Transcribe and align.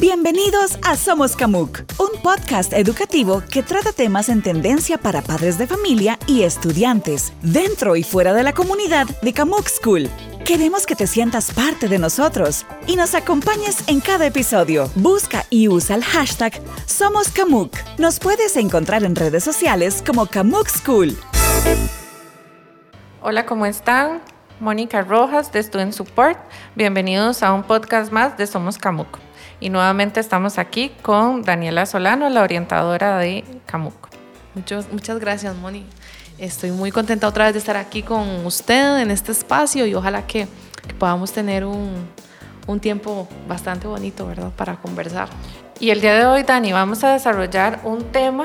Bienvenidos 0.00 0.76
a 0.82 0.96
Somos 0.96 1.36
Camuc, 1.36 1.84
un 2.00 2.20
podcast 2.20 2.72
educativo 2.72 3.44
que 3.48 3.62
trata 3.62 3.92
temas 3.92 4.28
en 4.28 4.42
tendencia 4.42 4.98
para 4.98 5.22
padres 5.22 5.56
de 5.56 5.68
familia 5.68 6.18
y 6.26 6.42
estudiantes, 6.42 7.32
dentro 7.42 7.94
y 7.94 8.02
fuera 8.02 8.34
de 8.34 8.42
la 8.42 8.52
comunidad 8.52 9.06
de 9.22 9.32
Camuc 9.32 9.68
School. 9.68 10.10
Queremos 10.44 10.84
que 10.84 10.96
te 10.96 11.06
sientas 11.06 11.52
parte 11.52 11.86
de 11.86 12.00
nosotros 12.00 12.66
y 12.88 12.96
nos 12.96 13.14
acompañes 13.14 13.88
en 13.88 14.00
cada 14.00 14.26
episodio. 14.26 14.90
Busca 14.96 15.44
y 15.48 15.68
usa 15.68 15.94
el 15.94 16.02
hashtag 16.02 16.60
Somos 16.86 17.28
Camuc. 17.28 17.76
Nos 17.96 18.18
puedes 18.18 18.56
encontrar 18.56 19.04
en 19.04 19.14
redes 19.14 19.44
sociales 19.44 20.02
como 20.04 20.26
Camuc 20.26 20.68
School. 20.70 21.16
Hola, 23.22 23.46
¿cómo 23.46 23.64
están? 23.64 24.22
Mónica 24.58 25.02
Rojas 25.02 25.52
de 25.52 25.62
Student 25.62 25.92
Support. 25.92 26.38
Bienvenidos 26.74 27.44
a 27.44 27.52
un 27.52 27.62
podcast 27.62 28.10
más 28.10 28.36
de 28.36 28.48
Somos 28.48 28.76
Camuc. 28.76 29.18
Y 29.64 29.70
nuevamente 29.70 30.20
estamos 30.20 30.58
aquí 30.58 30.92
con 31.00 31.40
Daniela 31.40 31.86
Solano, 31.86 32.28
la 32.28 32.42
orientadora 32.42 33.16
de 33.16 33.44
Camuc. 33.64 33.94
Muchas, 34.54 34.92
muchas 34.92 35.18
gracias, 35.18 35.56
Moni. 35.56 35.86
Estoy 36.36 36.70
muy 36.70 36.90
contenta 36.90 37.26
otra 37.26 37.46
vez 37.46 37.54
de 37.54 37.60
estar 37.60 37.78
aquí 37.78 38.02
con 38.02 38.44
usted 38.44 38.98
en 38.98 39.10
este 39.10 39.32
espacio 39.32 39.86
y 39.86 39.94
ojalá 39.94 40.26
que, 40.26 40.48
podamos 40.98 41.32
tener 41.32 41.64
un, 41.64 42.06
un 42.66 42.78
tiempo 42.78 43.26
bastante 43.48 43.86
bonito, 43.86 44.26
¿verdad?, 44.26 44.50
para 44.54 44.76
conversar. 44.76 45.30
Y 45.80 45.88
el 45.88 46.02
día 46.02 46.12
de 46.14 46.26
hoy, 46.26 46.42
Dani, 46.42 46.74
vamos 46.74 47.02
a 47.02 47.14
desarrollar 47.14 47.80
un 47.84 48.04
tema 48.12 48.44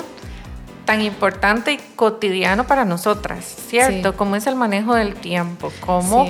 tan 0.86 1.02
importante 1.02 1.74
y 1.74 1.80
cotidiano 1.98 2.66
para 2.66 2.86
nosotras, 2.86 3.44
¿cierto? 3.68 4.16
Como 4.16 4.38
es 4.38 4.48
el 4.48 4.56
manejo 4.56 4.96
del 4.96 5.16
tiempo, 5.16 5.70
cómo 5.82 6.30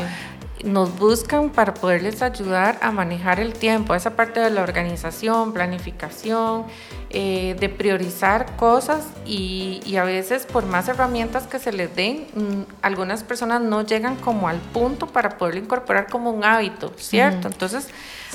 nos 0.63 0.97
buscan 0.97 1.49
para 1.49 1.73
poderles 1.73 2.21
ayudar 2.21 2.77
a 2.81 2.91
manejar 2.91 3.39
el 3.39 3.53
tiempo, 3.53 3.95
esa 3.95 4.15
parte 4.15 4.39
de 4.39 4.49
la 4.49 4.61
organización, 4.61 5.53
planificación, 5.53 6.65
eh, 7.11 7.55
de 7.59 7.69
priorizar 7.69 8.55
cosas 8.55 9.05
y, 9.25 9.95
a 9.95 10.03
veces 10.03 10.45
por 10.45 10.65
más 10.65 10.87
herramientas 10.87 11.47
que 11.47 11.59
se 11.59 11.71
les 11.71 11.95
den, 11.95 12.27
mm, 12.35 12.61
algunas 12.81 13.23
personas 13.23 13.61
no 13.61 13.81
llegan 13.85 14.15
como 14.17 14.47
al 14.47 14.57
punto 14.59 15.07
para 15.07 15.37
poderlo 15.37 15.61
incorporar 15.61 16.07
como 16.07 16.31
un 16.31 16.43
hábito, 16.43 16.93
¿cierto? 16.97 17.47
Entonces, 17.47 17.87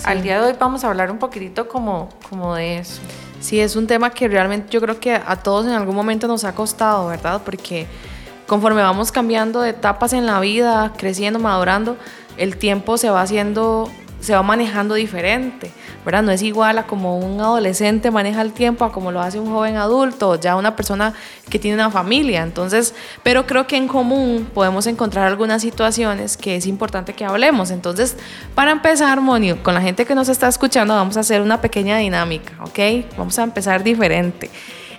al 0.04 0.22
día 0.22 0.40
de 0.40 0.48
hoy 0.48 0.56
vamos 0.58 0.84
a 0.84 0.88
hablar 0.88 1.10
un 1.10 1.18
poquitito 1.18 1.68
como, 1.68 2.08
como 2.28 2.54
de 2.54 2.78
eso. 2.78 3.00
Sí, 3.40 3.60
es 3.60 3.76
un 3.76 3.86
tema 3.86 4.10
que 4.10 4.26
realmente 4.26 4.70
yo 4.70 4.80
creo 4.80 4.98
que 4.98 5.14
a 5.14 5.36
todos 5.36 5.66
en 5.66 5.72
algún 5.72 5.94
momento 5.94 6.26
nos 6.26 6.44
ha 6.44 6.54
costado, 6.54 7.08
¿verdad? 7.08 7.42
Porque 7.44 7.86
conforme 8.54 8.82
vamos 8.82 9.10
cambiando 9.10 9.62
de 9.62 9.70
etapas 9.70 10.12
en 10.12 10.26
la 10.26 10.38
vida, 10.38 10.92
creciendo, 10.96 11.40
madurando, 11.40 11.96
el 12.36 12.56
tiempo 12.56 12.96
se 12.98 13.10
va 13.10 13.20
haciendo, 13.20 13.90
se 14.20 14.32
va 14.32 14.44
manejando 14.44 14.94
diferente, 14.94 15.72
¿verdad? 16.04 16.22
No 16.22 16.30
es 16.30 16.40
igual 16.40 16.78
a 16.78 16.84
como 16.84 17.18
un 17.18 17.40
adolescente 17.40 18.12
maneja 18.12 18.42
el 18.42 18.52
tiempo 18.52 18.84
a 18.84 18.92
como 18.92 19.10
lo 19.10 19.20
hace 19.20 19.40
un 19.40 19.50
joven 19.50 19.74
adulto, 19.76 20.38
ya 20.38 20.54
una 20.54 20.76
persona 20.76 21.14
que 21.50 21.58
tiene 21.58 21.74
una 21.74 21.90
familia. 21.90 22.44
Entonces, 22.44 22.94
pero 23.24 23.44
creo 23.44 23.66
que 23.66 23.76
en 23.76 23.88
común 23.88 24.48
podemos 24.54 24.86
encontrar 24.86 25.26
algunas 25.26 25.60
situaciones 25.60 26.36
que 26.36 26.54
es 26.54 26.66
importante 26.66 27.12
que 27.12 27.24
hablemos. 27.24 27.72
Entonces, 27.72 28.16
para 28.54 28.70
empezar, 28.70 29.20
Monio, 29.20 29.64
con 29.64 29.74
la 29.74 29.80
gente 29.80 30.06
que 30.06 30.14
nos 30.14 30.28
está 30.28 30.46
escuchando, 30.46 30.94
vamos 30.94 31.16
a 31.16 31.20
hacer 31.20 31.42
una 31.42 31.60
pequeña 31.60 31.98
dinámica, 31.98 32.52
¿ok? 32.62 33.16
Vamos 33.18 33.36
a 33.36 33.42
empezar 33.42 33.82
diferente. 33.82 34.48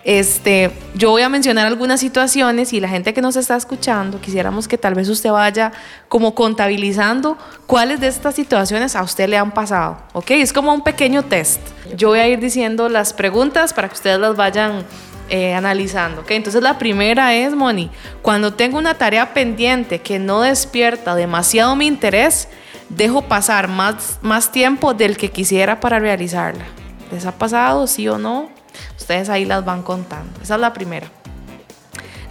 Este, 0.06 0.70
yo 0.94 1.10
voy 1.10 1.24
a 1.24 1.30
mencionar 1.30 1.66
algunas 1.66 2.00
situaciones 2.00 2.74
y 2.74 2.80
la 2.80 2.88
gente 2.88 3.12
que 3.12 3.24
nos 3.24 3.36
está 3.36 3.56
escuchando, 3.56 4.22
quisiéramos 4.22 4.68
que 4.68 4.78
tal 4.78 4.94
vez 4.94 5.10
usted 5.10 5.32
vaya 5.32 5.72
como 6.10 6.36
contabilizando 6.36 7.40
cuáles 7.66 8.00
de 8.00 8.08
estas 8.08 8.36
situaciones 8.36 8.96
a 8.96 9.02
usted 9.02 9.28
le 9.28 9.40
han 9.40 9.52
pasado, 9.52 9.98
¿ok? 10.14 10.30
Es 10.30 10.54
como 10.54 10.72
un 10.72 10.84
pequeño 10.84 11.24
test. 11.24 11.60
Yo 11.98 12.10
voy 12.10 12.20
a 12.20 12.28
ir 12.28 12.40
diciendo 12.40 12.88
las 12.88 13.14
preguntas 13.14 13.74
para 13.74 13.88
que 13.90 13.96
ustedes 13.96 14.20
las 14.20 14.36
vayan 14.36 14.86
eh, 15.30 15.56
analizando, 15.56 16.22
¿ok? 16.22 16.30
Entonces 16.32 16.62
la 16.62 16.78
primera 16.78 17.34
es, 17.34 17.56
Moni, 17.56 17.90
cuando 18.22 18.54
tengo 18.54 18.78
una 18.78 18.94
tarea 18.94 19.34
pendiente 19.34 20.02
que 20.02 20.20
no 20.20 20.42
despierta 20.42 21.16
demasiado 21.16 21.76
mi 21.76 21.88
interés, 21.88 22.48
dejo 22.90 23.24
pasar 23.24 23.70
más, 23.70 24.20
más 24.22 24.52
tiempo 24.52 24.94
del 24.94 25.18
que 25.18 25.32
quisiera 25.32 25.80
para 25.80 25.98
realizarla. 25.98 26.66
¿Les 27.12 27.26
ha 27.26 27.32
pasado, 27.32 27.88
sí 27.88 28.08
o 28.08 28.20
no? 28.20 28.55
Ustedes 28.98 29.30
ahí 29.30 29.46
las 29.46 29.64
van 29.66 29.84
contando. 29.84 30.42
Esa 30.42 30.56
es 30.56 30.62
la 30.62 30.74
primera. 30.74 31.08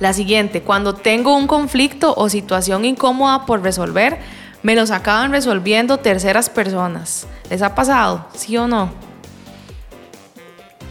La 0.00 0.12
siguiente, 0.12 0.62
cuando 0.62 0.94
tengo 0.94 1.36
un 1.36 1.46
conflicto 1.46 2.14
o 2.16 2.28
situación 2.28 2.84
incómoda 2.84 3.46
por 3.46 3.62
resolver, 3.62 4.18
me 4.62 4.74
los 4.74 4.90
acaban 4.90 5.30
resolviendo 5.30 5.98
terceras 5.98 6.50
personas. 6.50 7.26
¿Les 7.50 7.62
ha 7.62 7.74
pasado? 7.74 8.26
¿Sí 8.34 8.56
o 8.56 8.66
no? 8.66 8.90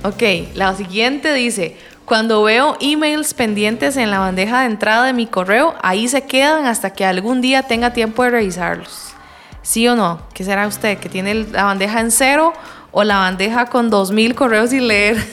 Ok, 0.04 0.22
la 0.54 0.76
siguiente 0.76 1.34
dice, 1.34 1.78
cuando 2.06 2.44
veo 2.44 2.78
emails 2.82 3.34
pendientes 3.34 3.98
en 3.98 4.12
la 4.12 4.20
bandeja 4.20 4.62
de 4.62 4.68
entrada 4.68 5.06
de 5.06 5.14
mi 5.14 5.26
correo, 5.26 5.76
ahí 5.82 6.08
se 6.08 6.24
quedan 6.24 6.66
hasta 6.66 6.92
que 6.92 7.06
algún 7.06 7.42
día 7.42 7.64
tenga 7.64 7.94
tiempo 7.94 8.24
de 8.24 8.30
revisarlos. 8.30 9.14
¿Sí 9.62 9.88
o 9.88 9.96
no? 9.96 10.22
¿Qué 10.34 10.44
será 10.44 10.68
usted? 10.68 10.98
¿Que 10.98 11.08
tiene 11.08 11.34
la 11.34 11.64
bandeja 11.64 12.02
en 12.02 12.12
cero 12.12 12.54
o 12.94 13.04
la 13.04 13.18
bandeja 13.18 13.66
con 13.66 13.92
2.000 13.92 14.36
correos 14.36 14.70
sin 14.70 14.88
leer. 14.88 15.18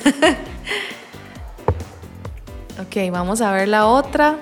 ok, 2.81 3.13
vamos 3.13 3.41
a 3.43 3.53
ver 3.53 3.69
la 3.69 3.87
otra. 3.87 4.39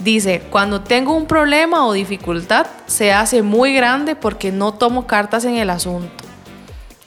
Dice, 0.00 0.42
cuando 0.50 0.80
tengo 0.82 1.14
un 1.16 1.26
problema 1.26 1.86
o 1.86 1.92
dificultad, 1.92 2.66
se 2.86 3.12
hace 3.12 3.42
muy 3.42 3.72
grande 3.72 4.16
porque 4.16 4.52
no 4.52 4.74
tomo 4.74 5.06
cartas 5.06 5.44
en 5.44 5.56
el 5.56 5.70
asunto. 5.70 6.24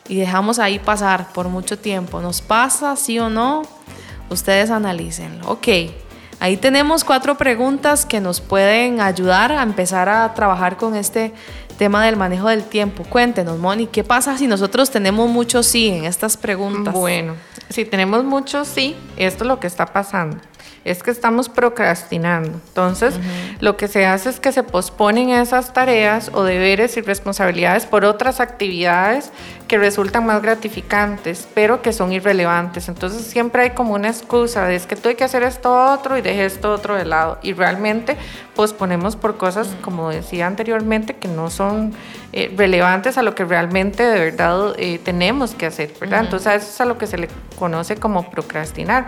Y 0.07 0.15
dejamos 0.15 0.59
ahí 0.59 0.79
pasar 0.79 1.31
por 1.33 1.49
mucho 1.49 1.77
tiempo. 1.77 2.21
¿Nos 2.21 2.41
pasa, 2.41 2.95
sí 2.95 3.19
o 3.19 3.29
no? 3.29 3.63
Ustedes 4.29 4.71
analícenlo. 4.71 5.47
Ok, 5.47 5.67
ahí 6.39 6.55
tenemos 6.57 7.03
cuatro 7.03 7.37
preguntas 7.37 8.05
que 8.05 8.21
nos 8.21 8.39
pueden 8.39 9.01
ayudar 9.01 9.51
a 9.51 9.61
empezar 9.61 10.07
a 10.07 10.33
trabajar 10.33 10.77
con 10.77 10.95
este 10.95 11.33
tema 11.81 12.05
del 12.05 12.15
manejo 12.15 12.47
del 12.47 12.63
tiempo. 12.63 13.03
Cuéntenos, 13.03 13.57
Moni, 13.57 13.87
¿qué 13.87 14.03
pasa 14.03 14.37
si 14.37 14.45
nosotros 14.45 14.91
tenemos 14.91 15.27
mucho 15.27 15.63
sí 15.63 15.87
en 15.87 16.05
estas 16.05 16.37
preguntas? 16.37 16.93
Bueno, 16.93 17.33
si 17.69 17.85
tenemos 17.85 18.23
mucho 18.23 18.65
sí, 18.65 18.95
esto 19.17 19.45
es 19.45 19.47
lo 19.47 19.59
que 19.59 19.65
está 19.65 19.87
pasando 19.87 20.37
es 20.83 21.03
que 21.03 21.11
estamos 21.11 21.47
procrastinando. 21.47 22.59
Entonces, 22.67 23.19
lo 23.59 23.77
que 23.77 23.87
se 23.87 24.05
hace 24.05 24.29
es 24.29 24.39
que 24.39 24.51
se 24.51 24.63
posponen 24.63 25.29
esas 25.29 25.73
tareas 25.73 26.31
o 26.33 26.43
deberes 26.43 26.97
y 26.97 27.01
responsabilidades 27.01 27.85
por 27.85 28.03
otras 28.03 28.39
actividades 28.39 29.31
que 29.67 29.77
resultan 29.77 30.25
más 30.25 30.41
gratificantes, 30.41 31.47
pero 31.53 31.81
que 31.81 31.93
son 31.93 32.11
irrelevantes. 32.11 32.89
Entonces, 32.89 33.25
siempre 33.25 33.61
hay 33.61 33.69
como 33.69 33.93
una 33.93 34.09
excusa 34.09 34.65
de 34.65 34.75
es 34.75 34.85
que 34.85 34.97
hay 35.07 35.15
que 35.15 35.23
hacer 35.23 35.43
esto 35.43 35.73
otro 35.93 36.17
y 36.17 36.21
dejé 36.21 36.45
esto 36.45 36.73
otro 36.73 36.95
de 36.95 37.05
lado. 37.05 37.37
Y 37.41 37.53
realmente 37.53 38.17
posponemos 38.55 39.15
por 39.15 39.37
cosas, 39.37 39.69
como 39.81 40.09
decía 40.09 40.47
anteriormente, 40.47 41.15
que 41.15 41.27
no 41.27 41.49
son 41.49 41.93
eh, 42.33 42.53
relevantes 42.57 43.17
a 43.17 43.21
lo 43.21 43.35
que 43.35 43.45
realmente 43.45 44.03
de 44.03 44.19
verdad 44.19 44.73
eh, 44.77 44.99
tenemos 45.03 45.53
que 45.53 45.67
hacer, 45.67 45.93
¿verdad? 45.99 46.21
Entonces, 46.21 46.47
a 46.47 46.55
eso 46.55 46.67
es 46.67 46.81
a 46.81 46.85
lo 46.85 46.97
que 46.97 47.07
se 47.07 47.17
le 47.17 47.29
conoce 47.57 47.95
como 47.95 48.29
procrastinar. 48.29 49.07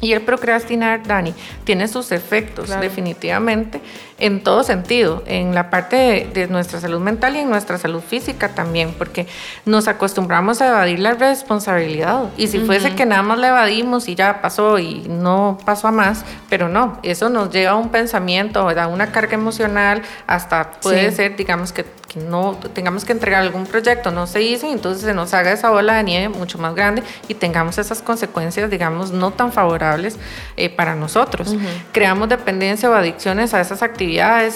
Y 0.00 0.12
el 0.12 0.22
procrastinar, 0.22 1.06
Dani, 1.06 1.34
tiene 1.64 1.88
sus 1.88 2.12
efectos 2.12 2.68
definitivamente 2.80 3.80
en 4.18 4.42
todo 4.42 4.64
sentido, 4.64 5.22
en 5.26 5.54
la 5.54 5.70
parte 5.70 6.28
de, 6.34 6.48
nuestra 6.48 6.80
salud 6.80 6.98
mental 6.98 7.36
y 7.36 7.40
en 7.40 7.50
nuestra 7.50 7.78
salud 7.78 8.00
física 8.00 8.48
también, 8.48 8.94
porque 8.98 9.28
nos 9.64 9.86
acostumbramos 9.86 10.60
a 10.60 10.68
evadir 10.68 10.98
la 10.98 11.14
responsabilidad. 11.14 12.24
Y 12.36 12.48
si 12.48 12.58
fuese 12.58 12.94
que 12.94 13.06
nada 13.06 13.22
más 13.22 13.38
la 13.38 13.48
evadimos 13.48 14.08
y 14.08 14.16
ya 14.16 14.40
pasó 14.40 14.78
y 14.78 15.06
no 15.08 15.58
pasó 15.64 15.88
a 15.88 15.92
más, 15.92 16.24
pero 16.48 16.68
no, 16.68 16.98
eso 17.04 17.28
nos 17.28 17.50
lleva 17.50 17.72
a 17.72 17.74
un 17.76 17.90
pensamiento, 17.90 18.68
a 18.68 18.86
una 18.88 19.12
carga 19.12 19.34
emocional, 19.34 20.02
hasta 20.26 20.72
puede 20.82 21.12
ser, 21.12 21.36
digamos, 21.36 21.72
que, 21.72 21.84
que, 22.08 22.18
no 22.18 22.58
tengamos 22.72 23.04
que 23.04 23.12
entregar 23.12 23.42
algún 23.42 23.66
proyecto, 23.66 24.10
no 24.10 24.26
se 24.26 24.42
hizo, 24.42 24.66
y 24.66 24.72
entonces 24.72 25.04
se 25.04 25.14
nos 25.14 25.32
haga 25.32 25.52
esa 25.52 25.70
bola 25.70 25.94
de 25.94 26.02
nieve 26.02 26.28
mucho 26.28 26.58
más 26.58 26.74
grande 26.74 27.04
y 27.28 27.34
tengamos 27.34 27.78
esas 27.78 28.02
consecuencias, 28.02 28.68
digamos, 28.68 29.12
no 29.12 29.30
tan 29.30 29.52
favorables 29.52 30.18
eh, 30.56 30.70
para 30.70 30.96
nosotros. 30.96 31.54
Creamos 31.92 32.28
dependencia 32.28 32.90
o 32.90 32.94
adicciones 32.94 33.54
a 33.54 33.60
esas 33.60 33.82
actividades 33.82 34.07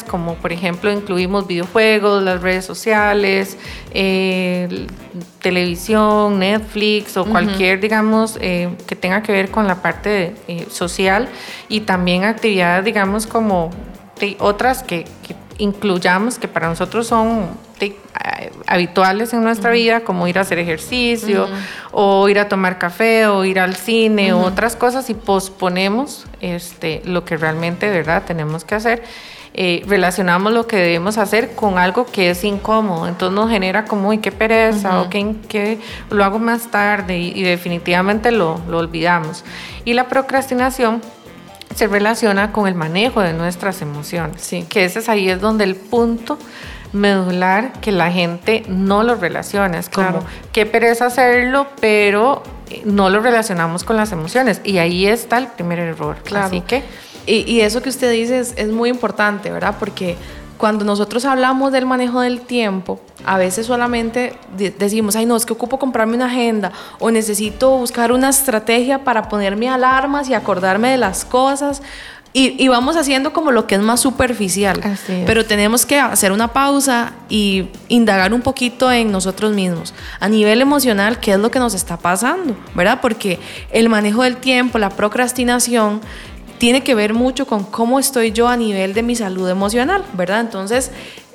como 0.09 0.35
por 0.37 0.53
ejemplo 0.53 0.91
incluimos 0.91 1.47
videojuegos, 1.47 2.23
las 2.23 2.41
redes 2.41 2.65
sociales, 2.65 3.59
eh, 3.93 4.87
televisión, 5.41 6.39
Netflix 6.39 7.17
o 7.17 7.25
cualquier, 7.25 7.81
digamos, 7.81 8.39
eh, 8.41 8.71
que 8.87 8.97
tenga 8.97 9.23
que 9.23 9.33
ver 9.33 9.51
con 9.51 9.67
la 9.67 9.83
parte 9.83 10.35
eh, 10.49 10.67
social 10.71 11.29
y 11.69 11.81
también 11.81 12.25
actividades, 12.25 12.85
digamos, 12.85 13.27
como 13.27 13.71
otras 14.39 14.83
que, 14.83 15.05
incluyamos 15.59 16.39
que 16.39 16.49
para 16.49 16.69
nosotros 16.69 17.07
son 17.07 17.49
habituales 18.67 19.33
en 19.33 19.43
nuestra 19.43 19.71
vida, 19.71 20.01
como 20.01 20.29
ir 20.29 20.39
a 20.39 20.43
hacer 20.43 20.59
ejercicio, 20.59 21.49
o 21.91 22.29
ir 22.29 22.39
a 22.39 22.49
tomar 22.49 22.79
café, 22.79 23.27
o 23.27 23.45
ir 23.45 23.59
al 23.59 23.75
cine, 23.77 24.33
o 24.33 24.41
otras 24.41 24.77
cosas, 24.77 25.11
y 25.11 25.15
posponemos 25.15 26.27
este, 26.41 27.03
lo 27.05 27.25
que 27.25 27.37
realmente, 27.37 27.91
¿verdad?, 27.91 28.23
tenemos 28.27 28.65
que 28.65 28.75
hacer. 28.75 29.03
eh, 29.55 29.83
relacionamos 29.87 30.51
lo 30.51 30.67
que 30.67 30.77
debemos 30.77 31.19
hacer 31.19 31.55
con 31.55 31.79
algo 31.79 32.07
que 32.07 32.31
es 32.31 32.43
incómodo. 32.43 33.07
Entonces 33.07 33.35
nos 33.35 33.51
genera 33.51 33.85
como, 33.85 34.09
uy, 34.09 34.19
qué 34.19 34.33
pereza, 34.33 35.03
o 35.03 35.11
que, 35.11 35.79
lo 36.09 36.25
hago 36.25 36.39
más 36.39 36.71
tarde 36.71 37.19
y, 37.19 37.43
definitivamente 37.43 38.31
lo, 38.31 38.61
lo 38.69 38.79
olvidamos. 38.79 39.45
Y 39.85 39.93
la 39.93 40.09
procrastinación 40.09 41.03
se 41.75 41.87
relaciona 41.87 42.53
con 42.53 42.67
el 42.67 42.75
manejo 42.75 43.21
de 43.21 43.33
nuestras 43.33 43.83
emociones, 43.83 44.43
sí. 44.43 44.67
que 44.69 44.85
ese 44.85 45.01
es 45.01 45.09
ahí 45.09 45.29
es 45.29 45.41
donde 45.41 45.65
el 45.65 45.77
punto 45.77 46.39
medular 46.93 47.73
que 47.81 47.93
la 47.93 48.11
gente 48.11 48.65
no 48.69 49.03
lo 49.03 49.15
relaciona. 49.15 49.79
Es 49.79 49.89
como, 49.89 50.21
qué 50.53 50.67
pereza 50.67 51.07
hacerlo, 51.07 51.67
pero 51.81 52.43
eh, 52.71 52.83
no 52.85 53.11
lo 53.11 53.21
relacionamos 53.21 53.85
con 53.85 53.97
las 53.97 54.13
emociones. 54.13 54.61
Y 54.65 54.79
ahí 54.79 55.07
está 55.07 55.39
el 55.39 55.49
primer 55.49 55.79
error. 55.79 56.17
Claro. 56.25 56.47
Así 56.47 56.61
que... 56.61 56.83
Y, 57.25 57.61
eso 57.61 57.83
que 57.83 57.89
usted 57.89 58.11
dice 58.11 58.41
es, 58.41 58.53
es 58.57 58.73
muy 58.73 58.91
importante, 58.91 59.53
¿verdad? 59.53 59.77
Porque 59.79 60.17
cuando 60.63 60.85
nosotros 60.85 61.25
hablamos 61.25 61.73
del 61.73 61.87
manejo 61.87 62.21
del 62.21 62.41
tiempo, 62.41 63.01
a 63.25 63.37
veces 63.37 63.67
solamente 63.67 64.35
decimos, 64.57 65.17
ay 65.17 65.27
no, 65.27 65.37
es 65.37 65.45
que 65.45 65.53
ocupo 65.53 65.77
comprarme 65.79 66.15
una 66.15 66.27
agenda 66.27 66.71
o 67.01 67.11
necesito 67.11 67.77
buscar 67.79 68.13
una 68.13 68.29
estrategia 68.29 69.03
para 69.03 69.29
ponerme 69.29 69.69
alarmas 69.69 70.29
y 70.29 70.35
acordarme 70.35 70.91
de 70.91 70.99
las 70.99 71.25
cosas. 71.25 71.83
Y, 72.35 72.67
vamos 72.69 72.97
haciendo 72.97 73.35
como 73.35 73.53
lo 73.53 73.67
que 73.67 73.75
es 73.75 73.83
más 73.83 74.01
superficial. 74.01 74.81
Pero 75.27 75.45
tenemos 75.45 75.85
que 75.85 75.99
hacer 75.99 76.33
una 76.33 76.49
pausa 76.49 77.13
y 77.29 77.69
indagar 77.89 78.33
un 78.33 78.41
poquito 78.41 78.91
en 78.91 79.13
nosotros 79.13 79.53
mismos. 79.53 79.93
A 80.19 80.31
nivel 80.31 80.63
emocional, 80.63 81.21
¿qué 81.21 81.33
es 81.33 81.39
lo 81.39 81.51
que 81.51 81.59
nos 81.59 81.75
está 81.75 81.99
pasando? 81.99 82.57
¿Verdad? 82.75 83.01
Porque 83.03 83.39
el 83.71 83.91
manejo 83.91 84.23
del 84.23 84.39
tiempo, 84.39 84.79
la 84.79 84.89
procrastinación, 84.89 86.01
tiene 86.57 86.83
que 86.83 86.95
ver 86.95 87.13
mucho 87.13 87.47
con 87.47 87.65
cómo 87.65 87.99
estoy 87.99 88.33
yo 88.33 88.49
a 88.49 88.57
nivel 88.57 88.95
de 88.95 89.03
mi 89.03 89.15
salud 89.15 89.49
emocional, 89.51 90.05
¿verdad? 90.15 90.41
Entonces, 90.41 90.91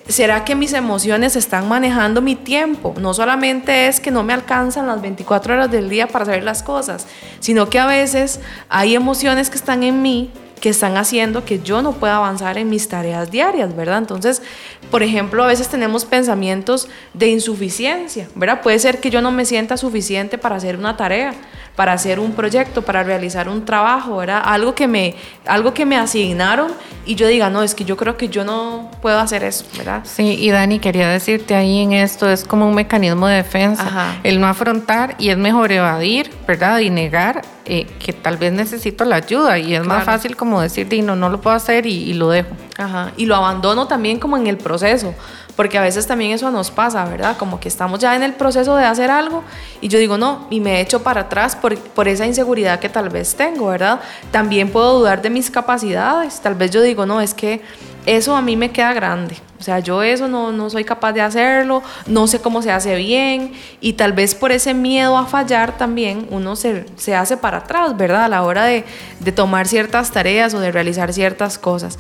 ¿será 0.08 0.46
que 0.46 0.56
mis 0.56 0.74
emociones 0.74 1.36
están 1.36 1.68
manejando 1.68 2.22
mi 2.22 2.36
tiempo? 2.36 2.96
No 3.00 3.14
solamente 3.14 3.88
es 3.88 4.00
que 4.00 4.10
no 4.10 4.24
me 4.24 4.34
alcanzan 4.34 4.88
las 4.88 5.02
24 5.02 5.54
horas 5.54 5.70
del 5.70 5.90
día 5.90 6.08
para 6.08 6.24
hacer 6.24 6.44
las 6.44 6.64
cosas, 6.64 7.06
sino 7.40 7.70
que 7.70 7.78
a 7.78 7.86
veces 7.86 8.40
hay 8.70 8.96
emociones 8.96 9.50
que 9.50 9.58
están 9.58 9.84
en 9.84 10.02
mí 10.02 10.32
que 10.60 10.70
están 10.70 10.98
haciendo 10.98 11.46
que 11.46 11.60
yo 11.60 11.82
no 11.82 11.94
pueda 11.94 12.18
avanzar 12.18 12.58
en 12.58 12.70
mis 12.70 12.88
tareas 12.88 13.30
diarias, 13.32 13.76
¿verdad? 13.76 14.00
Entonces, 14.00 14.42
por 14.90 15.04
ejemplo, 15.04 15.44
a 15.44 15.48
veces 15.48 15.68
tenemos 15.68 16.06
pensamientos 16.06 16.88
de 17.14 17.28
insuficiencia, 17.28 18.28
¿verdad? 18.36 18.62
Puede 18.62 18.80
ser 18.80 19.00
que 19.00 19.10
yo 19.10 19.22
no 19.22 19.32
me 19.32 19.46
sienta 19.46 19.78
suficiente 19.78 20.38
para 20.38 20.56
hacer 20.56 20.78
una 20.78 20.98
tarea, 20.98 21.34
para 21.78 21.94
hacer 21.94 22.20
un 22.20 22.32
proyecto, 22.32 22.82
para 22.82 23.04
realizar 23.04 23.48
un 23.48 23.64
trabajo, 23.64 24.18
¿verdad? 24.18 24.42
Algo 24.44 24.74
que 24.74 24.88
me, 24.88 25.14
algo 25.46 25.76
que 25.76 25.86
me 25.86 25.96
asignaron 25.96 26.72
y 27.06 27.14
yo 27.14 27.28
diga, 27.28 27.52
no, 27.52 27.62
es 27.62 27.76
que 27.76 27.86
yo 27.86 27.96
creo 27.96 28.18
que 28.18 28.30
yo 28.30 28.44
no 28.44 28.90
puedo 29.00 29.20
hacer 29.20 29.44
eso, 29.44 29.64
¿verdad? 29.78 30.02
Sí, 30.04 30.38
y 30.40 30.50
Dani, 30.50 30.80
quería 30.80 31.08
decirte 31.08 31.54
ahí 31.54 31.84
en 31.84 31.94
esto, 31.94 32.28
es 32.28 32.46
como 32.46 32.68
un 32.68 32.74
mecanismo 32.74 33.28
de 33.28 33.36
defensa, 33.36 34.16
el 34.24 34.42
no 34.42 34.48
afrontar 34.48 35.14
y 35.20 35.30
es 35.30 35.38
mejor 35.38 35.72
evadir, 35.72 36.32
¿verdad? 36.48 36.80
Y 36.80 36.90
negar 36.90 37.44
eh, 37.66 37.86
que 38.00 38.12
tal 38.12 38.38
vez 38.38 38.52
necesito 38.54 39.06
la 39.06 39.18
ayuda 39.18 39.60
y 39.60 39.76
es 39.76 39.86
más 39.86 40.04
fácil 40.04 40.36
como 40.36 40.60
decir, 40.60 40.88
no, 41.04 41.16
no 41.16 41.30
lo 41.30 41.42
puedo 41.42 41.56
hacer 41.56 41.86
y, 41.86 41.94
y 41.94 42.16
lo 42.16 42.30
dejo. 42.30 42.50
Ajá, 42.80 43.12
y 43.18 43.28
lo 43.28 43.36
abandono 43.36 43.88
también 43.88 44.18
como 44.18 44.36
en 44.36 44.48
el 44.48 44.58
proceso 44.58 45.14
porque 45.58 45.80
a 45.80 45.82
veces 45.82 46.06
también 46.06 46.32
eso 46.32 46.52
nos 46.52 46.70
pasa, 46.70 47.04
¿verdad? 47.06 47.36
Como 47.36 47.60
que 47.60 47.68
estamos 47.68 48.00
ya 48.00 48.16
en 48.16 48.22
el 48.22 48.34
proceso 48.34 48.76
de 48.76 48.86
hacer 48.86 49.10
algo 49.10 49.44
y 49.82 49.88
yo 49.88 49.98
digo, 49.98 50.18
no, 50.18 50.46
y 50.52 50.60
me 50.60 50.80
echo 50.80 51.02
para 51.02 51.22
atrás 51.22 51.56
por, 51.96 52.08
esa 52.08 52.26
inseguridad 52.26 52.80
que 52.80 52.90
tal 52.90 53.10
vez 53.10 53.36
tengo, 53.36 53.68
¿verdad? 53.68 54.00
También 54.32 54.70
puedo 54.70 55.00
dudar 55.00 55.22
de 55.22 55.30
mis 55.30 55.50
capacidades, 55.52 56.40
tal 56.40 56.56
vez 56.56 56.72
yo 56.72 56.82
digo, 56.82 57.06
no, 57.06 57.22
es 57.22 57.34
que 57.34 57.62
eso 58.06 58.36
a 58.36 58.42
mí 58.42 58.56
me 58.56 58.72
queda 58.72 58.94
grande. 58.94 59.38
O 59.60 59.64
sea, 59.64 59.80
yo 59.80 60.04
eso 60.04 60.28
no, 60.28 60.52
no, 60.52 60.70
soy 60.70 60.84
capaz 60.84 61.14
de 61.14 61.22
hacerlo, 61.22 61.82
no 62.06 62.28
sé 62.28 62.40
cómo 62.40 62.62
se 62.62 62.72
hace 62.72 62.96
bien 62.96 63.54
y 63.82 63.94
tal 63.94 64.14
vez 64.14 64.36
por 64.36 64.52
ese 64.52 64.74
miedo 64.74 65.18
a 65.18 65.26
fallar 65.26 65.78
también 65.78 66.28
uno 66.30 66.56
se, 66.56 66.86
se 66.96 67.16
hace 67.16 67.38
para 67.38 67.58
atrás, 67.58 67.98
¿verdad? 67.98 68.26
A 68.26 68.30
la 68.30 68.44
hora 68.44 68.66
de, 68.66 68.86
de, 69.20 69.32
tomar 69.32 69.68
ciertas 69.68 70.12
tareas 70.12 70.54
o 70.54 70.60
de 70.60 70.72
realizar 70.72 71.12
ciertas 71.12 71.58
cosas 71.58 71.98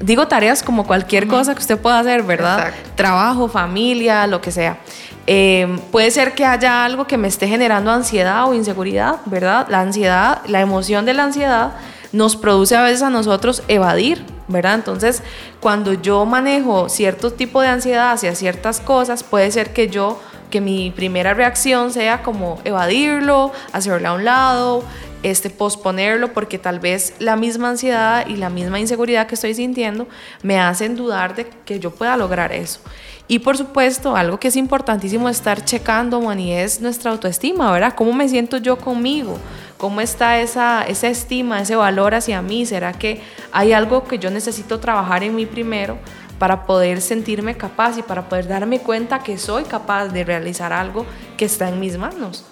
digo 0.00 0.28
tareas 0.28 0.62
como 0.62 0.86
cualquier 0.86 1.26
cosa 1.26 1.54
que 1.54 1.60
usted 1.60 1.78
pueda 1.78 1.98
hacer, 1.98 2.22
¿verdad? 2.22 2.72
Trabajo, 2.94 3.48
familia, 3.48 4.26
lo 4.26 4.40
que 4.40 4.50
sea. 4.50 4.78
Eh, 5.26 5.78
puede 5.90 6.10
ser 6.10 6.34
que 6.34 6.44
haya 6.44 6.84
algo 6.84 7.06
que 7.06 7.16
me 7.16 7.28
esté 7.28 7.46
generando 7.46 7.90
ansiedad 7.92 8.48
o 8.48 8.54
inseguridad, 8.54 9.20
¿verdad? 9.26 9.66
La 9.68 9.80
ansiedad, 9.80 10.42
la 10.46 10.60
emoción 10.60 11.06
de 11.06 11.14
la 11.14 11.24
ansiedad 11.24 11.72
nos 12.12 12.36
produce 12.36 12.76
a 12.76 12.82
veces 12.82 13.02
a 13.02 13.10
nosotros 13.10 13.62
evadir, 13.68 14.24
¿verdad? 14.48 14.74
Entonces, 14.74 15.22
cuando 15.60 15.94
yo 15.94 16.26
manejo 16.26 16.88
cierto 16.88 17.32
tipo 17.32 17.60
de 17.62 17.68
ansiedad 17.68 18.12
hacia 18.12 18.34
ciertas 18.34 18.80
cosas, 18.80 19.22
puede 19.22 19.50
ser 19.50 19.72
que 19.72 19.88
yo 19.88 20.20
que 20.50 20.60
mi 20.60 20.90
primera 20.90 21.32
reacción 21.32 21.90
sea 21.90 22.22
como 22.22 22.60
evadirlo, 22.64 23.52
hacerlo 23.72 24.10
a 24.10 24.12
un 24.12 24.24
lado, 24.24 24.84
este, 25.22 25.50
posponerlo 25.50 26.32
porque 26.32 26.58
tal 26.58 26.80
vez 26.80 27.14
la 27.18 27.36
misma 27.36 27.70
ansiedad 27.70 28.26
y 28.26 28.36
la 28.36 28.50
misma 28.50 28.80
inseguridad 28.80 29.26
que 29.26 29.34
estoy 29.34 29.54
sintiendo 29.54 30.08
me 30.42 30.58
hacen 30.58 30.96
dudar 30.96 31.34
de 31.34 31.46
que 31.64 31.78
yo 31.80 31.90
pueda 31.90 32.16
lograr 32.16 32.52
eso. 32.52 32.80
Y 33.28 33.38
por 33.38 33.56
supuesto, 33.56 34.16
algo 34.16 34.38
que 34.38 34.48
es 34.48 34.56
importantísimo 34.56 35.28
estar 35.28 35.64
checando, 35.64 36.20
Mani, 36.20 36.52
es 36.52 36.80
nuestra 36.80 37.12
autoestima, 37.12 37.70
¿verdad? 37.72 37.94
¿Cómo 37.94 38.12
me 38.12 38.28
siento 38.28 38.58
yo 38.58 38.76
conmigo? 38.76 39.38
¿Cómo 39.78 40.00
está 40.00 40.40
esa, 40.40 40.82
esa 40.82 41.08
estima, 41.08 41.60
ese 41.62 41.76
valor 41.76 42.14
hacia 42.14 42.42
mí? 42.42 42.66
¿Será 42.66 42.92
que 42.92 43.22
hay 43.52 43.72
algo 43.72 44.04
que 44.04 44.18
yo 44.18 44.30
necesito 44.30 44.80
trabajar 44.80 45.22
en 45.22 45.34
mí 45.34 45.46
primero 45.46 45.98
para 46.38 46.66
poder 46.66 47.00
sentirme 47.00 47.56
capaz 47.56 47.96
y 47.96 48.02
para 48.02 48.28
poder 48.28 48.48
darme 48.48 48.80
cuenta 48.80 49.22
que 49.22 49.38
soy 49.38 49.64
capaz 49.64 50.08
de 50.08 50.24
realizar 50.24 50.72
algo 50.72 51.06
que 51.36 51.44
está 51.44 51.68
en 51.68 51.80
mis 51.80 51.96
manos? 51.96 52.44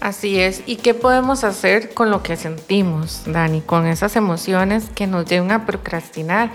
Así 0.00 0.38
es. 0.38 0.62
¿Y 0.66 0.76
qué 0.76 0.94
podemos 0.94 1.42
hacer 1.42 1.92
con 1.92 2.10
lo 2.10 2.22
que 2.22 2.36
sentimos, 2.36 3.22
Dani? 3.26 3.60
Con 3.60 3.86
esas 3.86 4.14
emociones 4.16 4.90
que 4.94 5.06
nos 5.06 5.26
llevan 5.26 5.50
a 5.50 5.66
procrastinar. 5.66 6.50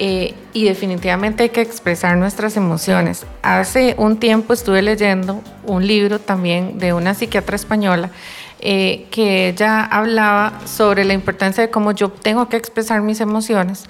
Eh, 0.00 0.36
y 0.52 0.64
definitivamente 0.64 1.42
hay 1.42 1.48
que 1.48 1.60
expresar 1.60 2.16
nuestras 2.16 2.56
emociones. 2.56 3.26
Hace 3.42 3.96
un 3.98 4.18
tiempo 4.18 4.52
estuve 4.52 4.80
leyendo 4.80 5.42
un 5.64 5.84
libro 5.84 6.20
también 6.20 6.78
de 6.78 6.92
una 6.92 7.14
psiquiatra 7.14 7.56
española 7.56 8.12
eh, 8.60 9.06
que 9.10 9.48
ella 9.48 9.84
hablaba 9.84 10.60
sobre 10.66 11.04
la 11.04 11.14
importancia 11.14 11.64
de 11.64 11.70
cómo 11.70 11.90
yo 11.90 12.10
tengo 12.10 12.48
que 12.48 12.56
expresar 12.56 13.02
mis 13.02 13.20
emociones, 13.20 13.86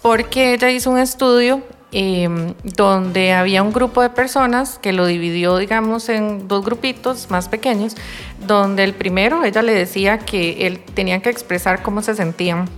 porque 0.00 0.54
ella 0.54 0.70
hizo 0.70 0.90
un 0.90 0.98
estudio 0.98 1.62
Em, 1.90 2.52
donde 2.62 3.32
había 3.32 3.62
un 3.62 3.72
grupo 3.72 4.02
de 4.02 4.10
personas 4.10 4.78
que 4.78 4.92
lo 4.92 5.06
dividió, 5.06 5.56
digamos, 5.56 6.10
en 6.10 6.46
dos 6.46 6.62
grupitos 6.62 7.30
más 7.30 7.48
pequeños, 7.48 7.96
donde 8.46 8.84
el 8.84 8.92
primero, 8.92 9.42
ella 9.42 9.62
le 9.62 9.72
decía 9.72 10.18
que 10.18 10.66
él 10.66 10.80
tenía 10.92 11.22
que 11.22 11.30
expresar 11.30 11.82
cómo 11.82 12.02
se 12.02 12.14
sentían 12.14 12.68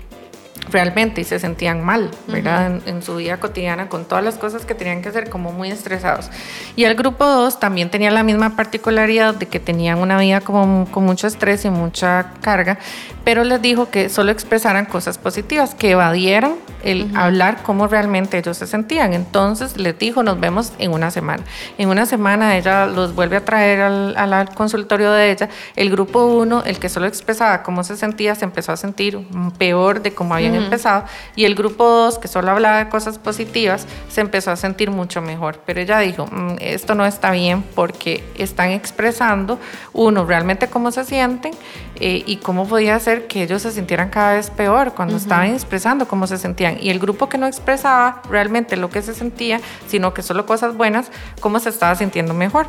realmente 0.71 1.21
y 1.21 1.25
se 1.25 1.39
sentían 1.39 1.85
mal, 1.85 2.11
¿verdad? 2.27 2.81
en, 2.87 3.03
su 3.03 3.17
vida 3.17 3.39
cotidiana 3.39 3.89
con 3.89 4.05
todas 4.05 4.23
las 4.23 4.37
cosas 4.37 4.67
que 4.67 4.75
tenían 4.75 5.03
que 5.03 5.09
hacer 5.09 5.31
como 5.31 5.53
muy 5.53 5.71
estresados. 5.71 6.31
Y 6.77 6.85
el 6.85 6.95
grupo 6.95 7.25
2 7.25 7.59
también 7.59 7.91
tenía 7.91 8.11
la 8.11 8.23
misma 8.23 8.57
particularidad 8.57 9.35
de 9.35 9.47
que 9.47 9.61
tenían 9.61 9.99
una 9.99 10.19
vida 10.19 10.41
como 10.41 10.87
con 10.91 11.05
mucho 11.05 11.27
estrés 11.27 11.65
y 11.65 11.71
mucha 11.71 12.33
carga, 12.41 12.79
pero 13.25 13.45
les 13.45 13.61
dijo 13.61 13.91
que 13.91 14.09
solo 14.09 14.31
expresaran 14.31 14.87
cosas 14.87 15.19
positivas, 15.19 15.75
que 15.75 15.91
evadieran 15.91 16.55
el 16.83 17.15
hablar 17.15 17.63
cómo 17.63 17.87
realmente 17.87 18.39
ellos 18.39 18.57
se 18.57 18.67
sentían. 18.67 19.13
Entonces 19.13 19.77
les 19.77 19.99
dijo, 19.99 20.23
nos 20.23 20.41
vemos 20.41 20.73
en 20.79 20.93
una 20.93 21.11
semana. 21.11 21.43
En 21.79 21.89
una 21.89 22.07
semana 22.07 22.57
ella 22.57 22.87
los 22.87 23.15
vuelve 23.15 23.37
a 23.37 23.45
traer 23.45 23.81
al, 23.81 24.17
al 24.17 24.55
consultorio 24.55 25.13
de 25.13 25.31
ella. 25.31 25.49
El 25.77 25.91
grupo 25.91 26.25
1, 26.25 26.65
el 26.65 26.79
que 26.79 26.89
solo 26.89 27.07
expresaba 27.07 27.63
cómo 27.63 27.85
se 27.85 27.97
sentía, 27.97 28.35
se 28.35 28.45
empezó 28.45 28.73
a 28.73 28.77
sentir 28.77 29.19
peor 29.59 30.03
de 30.03 30.13
cómo 30.13 30.35
habían 30.35 30.55
empezado. 30.65 31.05
Y 31.37 31.45
el 31.45 31.55
grupo 31.55 31.85
2, 31.85 32.19
que 32.19 32.29
solo 32.29 32.51
hablaba 32.51 32.79
de 32.79 32.89
cosas 32.89 33.19
positivas, 33.19 33.87
se 34.09 34.21
empezó 34.21 34.51
a 34.51 34.57
sentir 34.57 34.91
mucho 34.91 35.21
mejor. 35.21 35.61
Pero 35.67 35.81
ella 35.81 35.99
dijo, 35.99 36.27
mm, 36.27 36.57
esto 36.61 36.95
no 36.95 37.07
está 37.07 37.31
bien 37.33 37.63
porque 37.75 38.25
están 38.37 38.71
expresando, 38.71 39.59
uno, 39.93 40.25
realmente 40.25 40.69
cómo 40.69 40.91
se 40.91 41.05
sienten 41.05 41.53
eh, 41.97 42.23
y 42.27 42.37
cómo 42.37 42.67
podía 42.67 42.99
ser 42.99 43.27
que 43.27 43.43
ellos 43.43 43.63
se 43.63 43.73
sintieran 43.73 44.09
cada 44.09 44.35
vez 44.35 44.51
peor 44.51 44.95
cuando 44.95 45.17
estaban 45.17 45.53
expresando 45.53 46.09
cómo 46.09 46.27
se 46.27 46.39
sentían. 46.39 46.79
Y 46.81 46.91
el 46.91 46.99
grupo 46.99 47.29
que 47.29 47.37
no 47.37 47.47
expresaba 47.47 48.23
realmente 48.31 48.77
lo 48.77 48.89
que 48.91 49.03
se 49.03 49.15
sentía, 49.15 49.61
sino 49.87 50.15
que 50.15 50.23
solo 50.23 50.47
cosas 50.47 50.77
buenas, 50.77 51.11
cómo 51.41 51.61
se 51.61 51.69
estaba 51.69 51.95
sintiendo 51.95 52.33
mejor. 52.33 52.67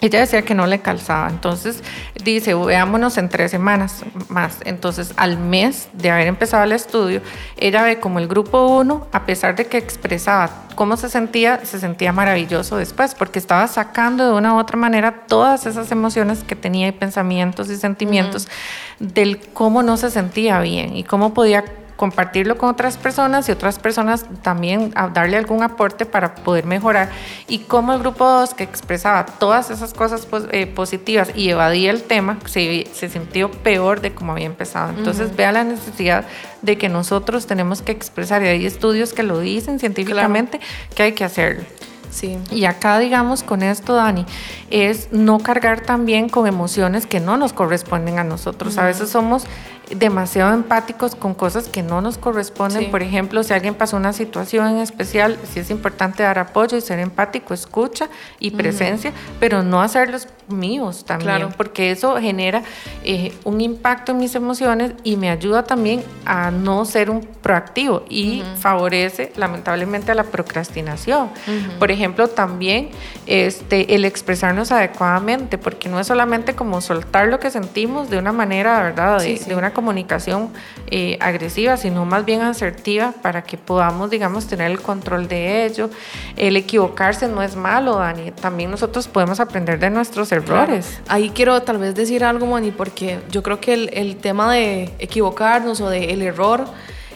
Ella 0.00 0.20
decía 0.20 0.42
que 0.42 0.54
no 0.54 0.66
le 0.66 0.80
calzaba. 0.80 1.28
Entonces 1.28 1.82
dice, 2.24 2.54
veámonos 2.54 3.18
en 3.18 3.28
tres 3.28 3.50
semanas 3.50 4.04
más. 4.28 4.58
Entonces 4.64 5.12
al 5.16 5.38
mes 5.38 5.88
de 5.92 6.10
haber 6.10 6.26
empezado 6.26 6.64
el 6.64 6.72
estudio, 6.72 7.05
ella 7.56 7.82
ve 7.82 8.00
como 8.00 8.18
el 8.18 8.28
grupo 8.28 8.66
uno, 8.66 9.06
a 9.12 9.26
pesar 9.26 9.56
de 9.56 9.66
que 9.66 9.78
expresaba 9.78 10.50
cómo 10.74 10.96
se 10.96 11.08
sentía, 11.08 11.64
se 11.64 11.80
sentía 11.80 12.12
maravilloso 12.12 12.76
después, 12.76 13.14
porque 13.14 13.38
estaba 13.38 13.66
sacando 13.66 14.24
de 14.24 14.32
una 14.32 14.54
u 14.54 14.58
otra 14.58 14.76
manera 14.76 15.24
todas 15.26 15.66
esas 15.66 15.90
emociones 15.90 16.44
que 16.44 16.54
tenía 16.54 16.88
y 16.88 16.92
pensamientos 16.92 17.70
y 17.70 17.76
sentimientos 17.76 18.48
del 18.98 19.40
cómo 19.52 19.82
no 19.82 19.96
se 19.96 20.10
sentía 20.10 20.60
bien 20.60 20.96
y 20.96 21.04
cómo 21.04 21.34
podía 21.34 21.64
compartirlo 21.96 22.58
con 22.58 22.68
otras 22.68 22.96
personas 22.96 23.48
y 23.48 23.52
otras 23.52 23.78
personas 23.78 24.26
también 24.42 24.92
darle 25.12 25.36
algún 25.36 25.62
aporte 25.62 26.06
para 26.06 26.34
poder 26.34 26.66
mejorar. 26.66 27.10
Y 27.48 27.60
como 27.60 27.92
el 27.92 28.00
grupo 28.00 28.24
2 28.24 28.54
que 28.54 28.64
expresaba 28.64 29.26
todas 29.26 29.70
esas 29.70 29.94
cosas 29.94 30.28
eh, 30.52 30.66
positivas 30.66 31.30
y 31.34 31.50
evadía 31.50 31.90
el 31.90 32.02
tema, 32.02 32.38
se, 32.44 32.86
se, 32.92 33.08
sintió 33.08 33.50
peor 33.50 34.00
de 34.00 34.14
como 34.14 34.32
había 34.32 34.46
empezado. 34.46 34.90
Entonces 34.90 35.34
vea 35.34 35.52
la 35.52 35.64
necesidad 35.64 36.26
de 36.62 36.78
que 36.78 36.88
nosotros 36.88 37.46
tenemos 37.46 37.82
que 37.82 37.92
expresar, 37.92 38.42
y 38.42 38.46
hay 38.46 38.66
estudios 38.66 39.12
que 39.12 39.22
lo 39.22 39.40
dicen 39.40 39.78
científicamente, 39.78 40.60
que 40.94 41.02
hay 41.02 41.12
que 41.12 41.24
hacerlo. 41.24 41.64
Sí. 42.16 42.38
Y 42.50 42.64
acá, 42.64 42.98
digamos, 42.98 43.42
con 43.42 43.62
esto, 43.62 43.94
Dani, 43.94 44.24
es 44.70 45.12
no 45.12 45.38
cargar 45.38 45.82
también 45.82 46.30
con 46.30 46.46
emociones 46.46 47.06
que 47.06 47.20
no 47.20 47.36
nos 47.36 47.52
corresponden 47.52 48.18
a 48.18 48.24
nosotros. 48.24 48.78
A 48.78 48.84
veces 48.86 49.10
somos 49.10 49.46
demasiado 49.90 50.52
empáticos 50.52 51.14
con 51.14 51.34
cosas 51.34 51.68
que 51.68 51.82
no 51.82 52.00
nos 52.00 52.18
corresponden. 52.18 52.90
Por 52.90 53.02
ejemplo, 53.02 53.42
si 53.42 53.52
alguien 53.52 53.74
pasó 53.74 53.96
una 53.96 54.12
situación 54.12 54.68
en 54.68 54.78
especial, 54.78 55.38
sí 55.52 55.60
es 55.60 55.70
importante 55.70 56.22
dar 56.22 56.38
apoyo 56.38 56.76
y 56.76 56.80
ser 56.80 56.98
empático, 56.98 57.54
escucha 57.54 58.08
y 58.40 58.50
presencia, 58.50 59.12
pero 59.38 59.62
no 59.62 59.80
hacerlos 59.80 60.26
míos 60.48 61.04
también, 61.04 61.48
porque 61.56 61.90
eso 61.90 62.16
genera 62.16 62.62
eh, 63.04 63.32
un 63.44 63.60
impacto 63.60 64.12
en 64.12 64.18
mis 64.18 64.34
emociones 64.34 64.92
y 65.04 65.16
me 65.16 65.30
ayuda 65.30 65.64
también 65.64 66.02
a 66.24 66.50
no 66.50 66.84
ser 66.84 67.10
un 67.10 67.20
proactivo 67.20 68.04
y 68.08 68.42
favorece 68.58 69.32
lamentablemente 69.36 70.12
a 70.12 70.14
la 70.14 70.24
procrastinación. 70.24 71.30
Por 71.78 71.90
ejemplo, 71.90 72.05
también 72.14 72.90
este, 73.26 73.94
el 73.94 74.04
expresarnos 74.04 74.72
adecuadamente, 74.72 75.58
porque 75.58 75.88
no 75.88 75.98
es 75.98 76.06
solamente 76.06 76.54
como 76.54 76.80
soltar 76.80 77.28
lo 77.28 77.40
que 77.40 77.50
sentimos 77.50 78.10
de 78.10 78.18
una 78.18 78.32
manera, 78.32 78.82
¿verdad? 78.82 79.18
De, 79.18 79.38
de 79.38 79.54
una 79.54 79.72
comunicación 79.72 80.50
eh, 80.88 81.18
agresiva, 81.20 81.76
sino 81.76 82.04
más 82.04 82.24
bien 82.24 82.42
asertiva 82.42 83.12
para 83.22 83.42
que 83.42 83.56
podamos, 83.58 84.10
digamos, 84.10 84.46
tener 84.46 84.70
el 84.70 84.80
control 84.80 85.28
de 85.28 85.66
ello. 85.66 85.90
El 86.36 86.56
equivocarse 86.56 87.28
no 87.28 87.42
es 87.42 87.56
malo, 87.56 87.96
Dani. 87.96 88.30
También 88.30 88.70
nosotros 88.70 89.08
podemos 89.08 89.40
aprender 89.40 89.78
de 89.78 89.90
nuestros 89.90 90.30
errores. 90.32 91.00
Ahí 91.08 91.30
quiero 91.30 91.60
tal 91.62 91.78
vez 91.78 91.94
decir 91.94 92.24
algo, 92.24 92.46
Moni, 92.46 92.70
porque 92.70 93.18
yo 93.30 93.42
creo 93.42 93.60
que 93.60 93.74
el, 93.74 93.90
el 93.92 94.16
tema 94.16 94.52
de 94.52 94.92
equivocarnos 94.98 95.80
o 95.80 95.90
del 95.90 96.10
el 96.10 96.22
error 96.22 96.66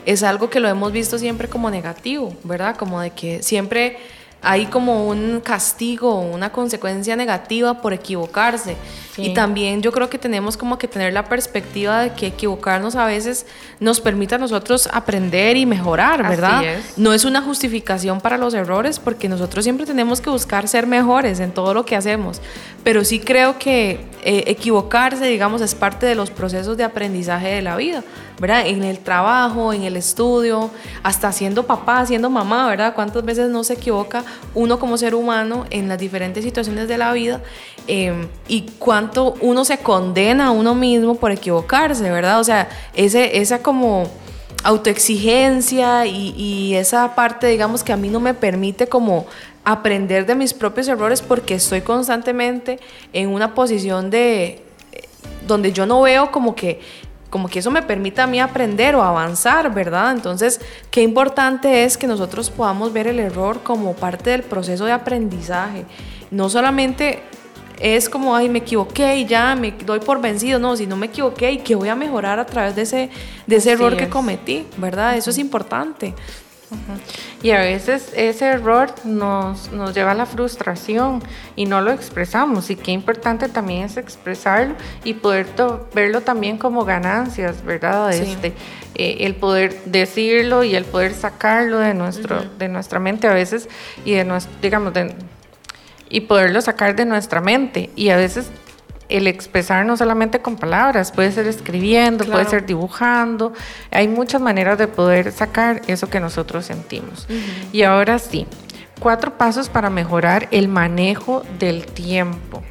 es 0.06 0.22
algo 0.22 0.50
que 0.50 0.60
lo 0.60 0.68
hemos 0.68 0.92
visto 0.92 1.18
siempre 1.18 1.48
como 1.48 1.70
negativo, 1.70 2.34
¿verdad? 2.44 2.76
Como 2.76 3.00
de 3.00 3.10
que 3.10 3.42
siempre 3.42 3.98
hay 4.42 4.66
como 4.66 5.06
un 5.06 5.40
castigo, 5.40 6.20
una 6.20 6.50
consecuencia 6.50 7.16
negativa 7.16 7.80
por 7.80 7.92
equivocarse. 7.92 8.76
Y 9.16 9.34
también 9.34 9.82
yo 9.82 9.92
creo 9.92 10.08
que 10.08 10.18
tenemos 10.18 10.56
como 10.56 10.78
que 10.78 10.88
tener 10.88 11.12
la 11.12 11.24
perspectiva 11.24 12.00
de 12.00 12.12
que 12.12 12.28
equivocarnos 12.28 12.96
a 12.96 13.06
veces 13.06 13.46
nos 13.78 14.00
permite 14.00 14.36
a 14.36 14.38
nosotros 14.38 14.88
aprender 14.92 15.56
y 15.56 15.66
mejorar, 15.66 16.28
¿verdad? 16.28 16.62
No 16.96 17.12
es 17.12 17.24
una 17.24 17.42
justificación 17.42 18.20
para 18.20 18.38
los 18.38 18.54
errores 18.54 18.98
porque 18.98 19.28
nosotros 19.28 19.64
siempre 19.64 19.86
tenemos 19.86 20.20
que 20.20 20.30
buscar 20.30 20.68
ser 20.68 20.86
mejores 20.86 21.40
en 21.40 21.52
todo 21.52 21.74
lo 21.74 21.84
que 21.84 21.96
hacemos. 21.96 22.40
Pero 22.84 23.04
sí 23.04 23.20
creo 23.20 23.58
que 23.58 24.00
eh, 24.22 24.44
equivocarse, 24.46 25.24
digamos, 25.26 25.60
es 25.60 25.74
parte 25.74 26.06
de 26.06 26.14
los 26.14 26.30
procesos 26.30 26.76
de 26.76 26.84
aprendizaje 26.84 27.48
de 27.48 27.62
la 27.62 27.76
vida, 27.76 28.02
¿verdad? 28.38 28.66
En 28.66 28.84
el 28.84 28.98
trabajo, 28.98 29.72
en 29.72 29.82
el 29.82 29.96
estudio, 29.96 30.70
hasta 31.02 31.32
siendo 31.32 31.66
papá, 31.66 32.04
siendo 32.06 32.30
mamá, 32.30 32.68
¿verdad? 32.68 32.94
¿Cuántas 32.94 33.24
veces 33.24 33.50
no 33.50 33.64
se 33.64 33.74
equivoca 33.74 34.24
uno 34.54 34.78
como 34.78 34.96
ser 34.96 35.14
humano 35.14 35.66
en 35.70 35.88
las 35.88 35.98
diferentes 35.98 36.44
situaciones 36.44 36.88
de 36.88 36.98
la 36.98 37.12
vida? 37.12 37.40
Em, 37.92 38.28
y 38.46 38.66
cuánto 38.78 39.34
uno 39.40 39.64
se 39.64 39.78
condena 39.78 40.46
a 40.46 40.50
uno 40.52 40.76
mismo 40.76 41.16
por 41.16 41.32
equivocarse, 41.32 42.08
¿verdad? 42.08 42.38
O 42.38 42.44
sea, 42.44 42.68
ese, 42.94 43.38
esa 43.38 43.64
como 43.64 44.08
autoexigencia 44.62 46.06
y, 46.06 46.32
y 46.36 46.76
esa 46.76 47.16
parte, 47.16 47.48
digamos, 47.48 47.82
que 47.82 47.92
a 47.92 47.96
mí 47.96 48.08
no 48.08 48.20
me 48.20 48.32
permite 48.32 48.86
como 48.86 49.26
aprender 49.64 50.24
de 50.24 50.36
mis 50.36 50.54
propios 50.54 50.86
errores 50.86 51.20
porque 51.20 51.56
estoy 51.56 51.80
constantemente 51.80 52.78
en 53.12 53.28
una 53.28 53.56
posición 53.56 54.08
de 54.08 54.62
donde 55.48 55.72
yo 55.72 55.84
no 55.84 56.00
veo 56.02 56.30
como 56.30 56.54
que 56.54 56.78
como 57.28 57.48
que 57.48 57.58
eso 57.58 57.72
me 57.72 57.82
permita 57.82 58.22
a 58.24 58.26
mí 58.28 58.40
aprender 58.40 58.94
o 58.94 59.02
avanzar, 59.02 59.74
¿verdad? 59.74 60.12
Entonces, 60.12 60.60
qué 60.92 61.02
importante 61.02 61.82
es 61.82 61.98
que 61.98 62.06
nosotros 62.06 62.50
podamos 62.50 62.92
ver 62.92 63.08
el 63.08 63.18
error 63.18 63.64
como 63.64 63.94
parte 63.94 64.30
del 64.30 64.42
proceso 64.44 64.84
de 64.84 64.92
aprendizaje. 64.92 65.86
No 66.30 66.48
solamente 66.48 67.22
es 67.80 68.08
como, 68.08 68.36
ay, 68.36 68.48
me 68.48 68.58
equivoqué 68.58 69.16
y 69.16 69.26
ya 69.26 69.54
me 69.54 69.72
doy 69.72 70.00
por 70.00 70.20
vencido, 70.20 70.58
no, 70.58 70.76
si 70.76 70.86
no 70.86 70.96
me 70.96 71.06
equivoqué 71.06 71.52
y 71.52 71.58
que 71.58 71.74
voy 71.74 71.88
a 71.88 71.96
mejorar 71.96 72.38
a 72.38 72.46
través 72.46 72.76
de 72.76 72.82
ese, 72.82 73.10
de 73.46 73.56
ese 73.56 73.72
error 73.72 73.96
que 73.96 74.08
cometí, 74.08 74.66
¿verdad? 74.76 75.16
Eso 75.16 75.30
es 75.30 75.38
importante. 75.38 76.14
Y 77.42 77.50
a 77.50 77.60
veces 77.60 78.12
ese 78.14 78.46
error 78.46 78.94
nos, 79.04 79.72
nos 79.72 79.94
lleva 79.94 80.12
a 80.12 80.14
la 80.14 80.26
frustración 80.26 81.22
y 81.56 81.64
no 81.64 81.80
lo 81.80 81.90
expresamos. 81.90 82.70
Y 82.70 82.76
qué 82.76 82.92
importante 82.92 83.48
también 83.48 83.84
es 83.84 83.96
expresarlo 83.96 84.74
y 85.02 85.14
poder 85.14 85.46
verlo 85.94 86.20
también 86.20 86.58
como 86.58 86.84
ganancias, 86.84 87.64
¿verdad? 87.64 88.12
Este, 88.12 88.52
eh, 88.94 89.16
el 89.20 89.34
poder 89.34 89.84
decirlo 89.86 90.62
y 90.62 90.76
el 90.76 90.84
poder 90.84 91.14
sacarlo 91.14 91.78
de, 91.78 91.94
nuestro, 91.94 92.44
de 92.58 92.68
nuestra 92.68 93.00
mente 93.00 93.26
a 93.26 93.32
veces 93.32 93.68
y 94.04 94.12
de 94.12 94.24
nuestro, 94.24 94.54
digamos, 94.60 94.92
y 96.10 96.22
poderlo 96.22 96.60
sacar 96.60 96.94
de 96.94 97.06
nuestra 97.06 97.40
mente. 97.40 97.88
Y 97.96 98.10
a 98.10 98.16
veces 98.16 98.50
el 99.08 99.26
expresar 99.26 99.84
no 99.86 99.96
solamente 99.96 100.40
con 100.40 100.56
palabras, 100.56 101.12
puede 101.12 101.32
ser 101.32 101.46
escribiendo, 101.46 102.24
puede 102.24 102.44
ser 102.44 102.64
dibujando, 102.64 103.52
hay 103.90 104.08
muchas 104.08 104.40
maneras 104.40 104.78
de 104.78 104.86
poder 104.86 105.32
sacar 105.32 105.82
eso 105.86 106.08
que 106.08 106.20
nosotros 106.20 106.66
sentimos. 106.66 107.26
Y 107.72 107.82
ahora 107.82 108.18
sí, 108.18 108.46
cuatro 109.00 109.36
pasos 109.36 109.68
para 109.68 109.90
mejorar 109.90 110.48
el 110.52 110.68
manejo 110.68 111.42
del 111.58 111.86
tiempo. 111.86 112.62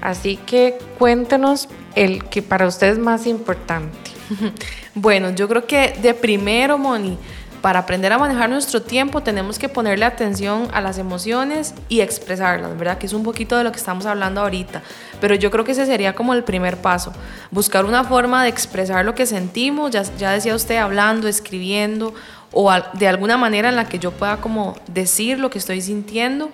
Así 0.00 0.36
que 0.36 0.78
cuéntenos 0.98 1.68
el 1.94 2.24
que 2.24 2.42
para 2.42 2.66
usted 2.66 2.88
es 2.88 2.98
más 2.98 3.26
importante. 3.26 4.10
Bueno, 4.94 5.30
yo 5.30 5.48
creo 5.48 5.64
que 5.64 5.94
de 6.02 6.12
primero, 6.12 6.76
Moni, 6.76 7.16
para 7.60 7.80
aprender 7.80 8.12
a 8.12 8.18
manejar 8.18 8.48
nuestro 8.48 8.82
tiempo 8.82 9.22
tenemos 9.22 9.58
que 9.58 9.68
ponerle 9.68 10.04
atención 10.04 10.68
a 10.72 10.80
las 10.80 10.98
emociones 10.98 11.74
y 11.88 12.00
expresarlas, 12.00 12.76
¿verdad? 12.78 12.98
Que 12.98 13.06
es 13.06 13.12
un 13.12 13.22
poquito 13.22 13.56
de 13.56 13.64
lo 13.64 13.72
que 13.72 13.78
estamos 13.78 14.06
hablando 14.06 14.40
ahorita. 14.40 14.82
Pero 15.20 15.34
yo 15.34 15.50
creo 15.50 15.64
que 15.64 15.72
ese 15.72 15.86
sería 15.86 16.14
como 16.14 16.34
el 16.34 16.44
primer 16.44 16.76
paso. 16.76 17.12
Buscar 17.50 17.84
una 17.84 18.04
forma 18.04 18.42
de 18.42 18.48
expresar 18.48 19.04
lo 19.04 19.14
que 19.14 19.26
sentimos, 19.26 19.90
ya, 19.90 20.32
decía 20.32 20.54
usted, 20.54 20.76
hablando, 20.76 21.28
escribiendo, 21.28 22.14
o 22.52 22.72
de 22.94 23.08
alguna 23.08 23.36
manera 23.36 23.68
en 23.68 23.76
la 23.76 23.88
que 23.88 23.98
yo 23.98 24.12
pueda 24.12 24.38
como 24.38 24.76
decir 24.86 25.38
lo 25.38 25.50
que 25.50 25.58
estoy 25.58 25.82
sintiendo 25.82 26.50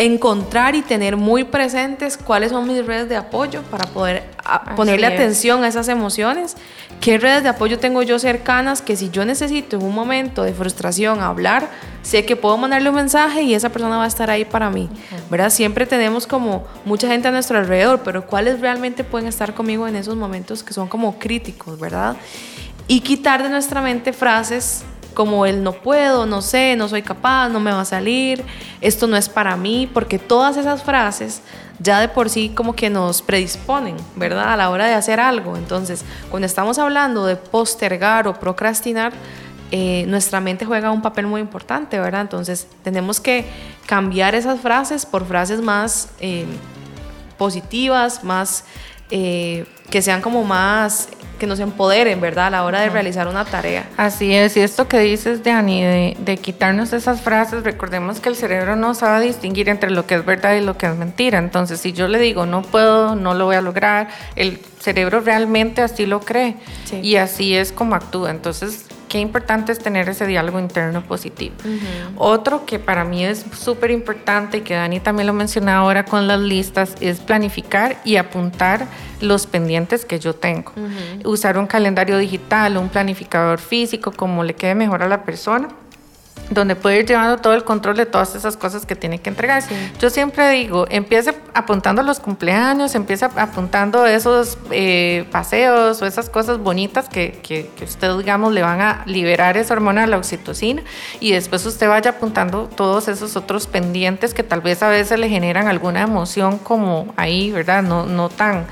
encontrar 0.00 0.74
y 0.74 0.80
tener 0.80 1.18
muy 1.18 1.44
presentes 1.44 2.16
cuáles 2.16 2.52
son 2.52 2.66
mis 2.66 2.86
redes 2.86 3.10
de 3.10 3.16
apoyo 3.16 3.60
para 3.64 3.86
poder 3.86 4.24
ponerle 4.74 5.06
atención 5.06 5.62
a 5.62 5.68
esas 5.68 5.88
emociones. 5.88 6.56
¿Qué 7.02 7.18
redes 7.18 7.42
de 7.42 7.50
apoyo 7.50 7.78
tengo 7.78 8.02
yo 8.02 8.18
cercanas 8.18 8.80
que 8.80 8.96
si 8.96 9.10
yo 9.10 9.26
necesito 9.26 9.76
en 9.76 9.82
un 9.82 9.94
momento 9.94 10.42
de 10.42 10.54
frustración 10.54 11.20
hablar, 11.20 11.68
sé 12.00 12.24
que 12.24 12.34
puedo 12.34 12.56
mandarle 12.56 12.88
un 12.88 12.94
mensaje 12.94 13.42
y 13.42 13.52
esa 13.52 13.68
persona 13.68 13.98
va 13.98 14.04
a 14.04 14.08
estar 14.08 14.30
ahí 14.30 14.46
para 14.46 14.70
mí? 14.70 14.88
¿Verdad? 15.30 15.50
Siempre 15.50 15.84
tenemos 15.84 16.26
como 16.26 16.64
mucha 16.86 17.06
gente 17.06 17.28
a 17.28 17.30
nuestro 17.30 17.58
alrededor, 17.58 18.00
pero 18.02 18.26
cuáles 18.26 18.60
realmente 18.60 19.04
pueden 19.04 19.28
estar 19.28 19.52
conmigo 19.52 19.86
en 19.86 19.96
esos 19.96 20.16
momentos 20.16 20.62
que 20.62 20.72
son 20.72 20.88
como 20.88 21.18
críticos, 21.18 21.78
¿verdad? 21.78 22.16
Y 22.88 23.00
quitar 23.00 23.42
de 23.42 23.50
nuestra 23.50 23.82
mente 23.82 24.14
frases 24.14 24.82
como 25.14 25.46
el 25.46 25.62
no 25.62 25.72
puedo, 25.72 26.26
no 26.26 26.42
sé, 26.42 26.76
no 26.76 26.88
soy 26.88 27.02
capaz, 27.02 27.48
no 27.48 27.60
me 27.60 27.72
va 27.72 27.82
a 27.82 27.84
salir, 27.84 28.44
esto 28.80 29.06
no 29.06 29.16
es 29.16 29.28
para 29.28 29.56
mí, 29.56 29.88
porque 29.92 30.18
todas 30.18 30.56
esas 30.56 30.82
frases 30.82 31.42
ya 31.80 31.98
de 32.00 32.08
por 32.08 32.28
sí 32.28 32.52
como 32.54 32.74
que 32.74 32.90
nos 32.90 33.22
predisponen, 33.22 33.96
¿verdad? 34.14 34.52
A 34.52 34.56
la 34.56 34.70
hora 34.70 34.86
de 34.86 34.94
hacer 34.94 35.18
algo. 35.18 35.56
Entonces, 35.56 36.04
cuando 36.30 36.46
estamos 36.46 36.78
hablando 36.78 37.24
de 37.24 37.36
postergar 37.36 38.28
o 38.28 38.34
procrastinar, 38.34 39.12
eh, 39.72 40.04
nuestra 40.08 40.40
mente 40.40 40.64
juega 40.64 40.90
un 40.90 41.00
papel 41.00 41.26
muy 41.26 41.40
importante, 41.40 41.98
¿verdad? 41.98 42.22
Entonces, 42.22 42.66
tenemos 42.82 43.20
que 43.20 43.46
cambiar 43.86 44.34
esas 44.34 44.60
frases 44.60 45.06
por 45.06 45.26
frases 45.26 45.62
más 45.62 46.10
eh, 46.20 46.44
positivas, 47.38 48.24
más 48.24 48.64
eh, 49.10 49.64
que 49.88 50.02
sean 50.02 50.20
como 50.20 50.44
más 50.44 51.08
que 51.40 51.48
nos 51.48 51.58
empoderen, 51.58 52.20
¿verdad? 52.20 52.46
A 52.46 52.50
la 52.50 52.64
hora 52.64 52.82
de 52.82 52.90
realizar 52.90 53.26
una 53.26 53.44
tarea. 53.44 53.88
Así 53.96 54.32
es, 54.32 54.56
y 54.56 54.60
esto 54.60 54.86
que 54.86 55.00
dices, 55.00 55.42
Dani, 55.42 55.82
de, 55.82 56.16
de 56.20 56.36
quitarnos 56.36 56.92
esas 56.92 57.22
frases, 57.22 57.64
recordemos 57.64 58.20
que 58.20 58.28
el 58.28 58.36
cerebro 58.36 58.76
no 58.76 58.94
sabe 58.94 59.24
distinguir 59.26 59.68
entre 59.68 59.90
lo 59.90 60.06
que 60.06 60.14
es 60.14 60.24
verdad 60.24 60.54
y 60.54 60.60
lo 60.60 60.78
que 60.78 60.86
es 60.86 60.94
mentira. 60.94 61.38
Entonces, 61.38 61.80
si 61.80 61.92
yo 61.92 62.06
le 62.06 62.20
digo, 62.20 62.46
no 62.46 62.62
puedo, 62.62 63.16
no 63.16 63.34
lo 63.34 63.46
voy 63.46 63.56
a 63.56 63.62
lograr, 63.62 64.08
el 64.36 64.60
cerebro 64.78 65.20
realmente 65.20 65.82
así 65.82 66.06
lo 66.06 66.20
cree 66.20 66.56
y 67.02 67.16
así 67.16 67.56
es 67.56 67.72
como 67.72 67.94
actúa. 67.96 68.30
Entonces, 68.30 68.86
qué 69.10 69.18
importante 69.18 69.72
es 69.72 69.80
tener 69.80 70.08
ese 70.08 70.24
diálogo 70.24 70.60
interno 70.60 71.02
positivo. 71.02 71.56
Otro 72.16 72.64
que 72.64 72.78
para 72.78 73.04
mí 73.04 73.24
es 73.24 73.44
súper 73.52 73.90
importante 73.90 74.58
y 74.58 74.60
que 74.60 74.74
Dani 74.74 75.00
también 75.00 75.26
lo 75.26 75.32
menciona 75.32 75.76
ahora 75.76 76.04
con 76.04 76.28
las 76.28 76.40
listas 76.40 76.94
es 77.00 77.18
planificar 77.18 78.00
y 78.04 78.16
apuntar 78.16 78.86
los 79.20 79.46
pendientes 79.46 80.04
que 80.04 80.20
yo 80.20 80.34
tengo. 80.34 80.72
Usar 81.24 81.58
un 81.58 81.66
calendario 81.66 82.16
digital, 82.18 82.76
un 82.76 82.88
planificador 82.88 83.58
físico, 83.58 84.12
como 84.12 84.44
le 84.44 84.54
quede 84.54 84.76
mejor 84.76 85.02
a 85.02 85.08
la 85.08 85.24
persona 85.24 85.68
donde 86.50 86.76
puede 86.76 87.00
ir 87.00 87.06
llevando 87.06 87.38
todo 87.38 87.54
el 87.54 87.64
control 87.64 87.96
de 87.96 88.06
todas 88.06 88.34
esas 88.34 88.56
cosas 88.56 88.84
que 88.84 88.96
tiene 88.96 89.20
que 89.20 89.30
entregar. 89.30 89.62
Yo 89.98 90.10
siempre 90.10 90.50
digo, 90.50 90.86
empiece 90.90 91.34
apuntando 91.54 92.02
los 92.02 92.20
cumpleaños, 92.20 92.94
empieza 92.94 93.30
apuntando 93.36 94.04
esos 94.04 94.58
eh, 94.70 95.26
paseos 95.30 96.02
o 96.02 96.06
esas 96.06 96.28
cosas 96.28 96.58
bonitas 96.58 97.08
que, 97.08 97.38
que, 97.42 97.70
que, 97.76 97.84
usted, 97.84 98.16
digamos, 98.18 98.52
le 98.52 98.62
van 98.62 98.80
a 98.80 99.02
liberar 99.06 99.56
esa 99.56 99.74
hormona, 99.74 100.06
la 100.06 100.18
oxitocina, 100.18 100.82
y 101.20 101.32
después 101.32 101.64
usted 101.64 101.88
vaya 101.88 102.10
apuntando 102.10 102.68
todos 102.74 103.08
esos 103.08 103.36
otros 103.36 103.66
pendientes 103.66 104.34
que 104.34 104.42
tal 104.42 104.60
vez 104.60 104.82
a 104.82 104.88
veces 104.88 105.18
le 105.18 105.28
generan 105.28 105.68
alguna 105.68 106.02
emoción 106.02 106.58
como 106.58 107.14
ahí, 107.16 107.52
¿verdad? 107.52 107.82
No, 107.82 108.06
no 108.06 108.28
tan 108.28 108.66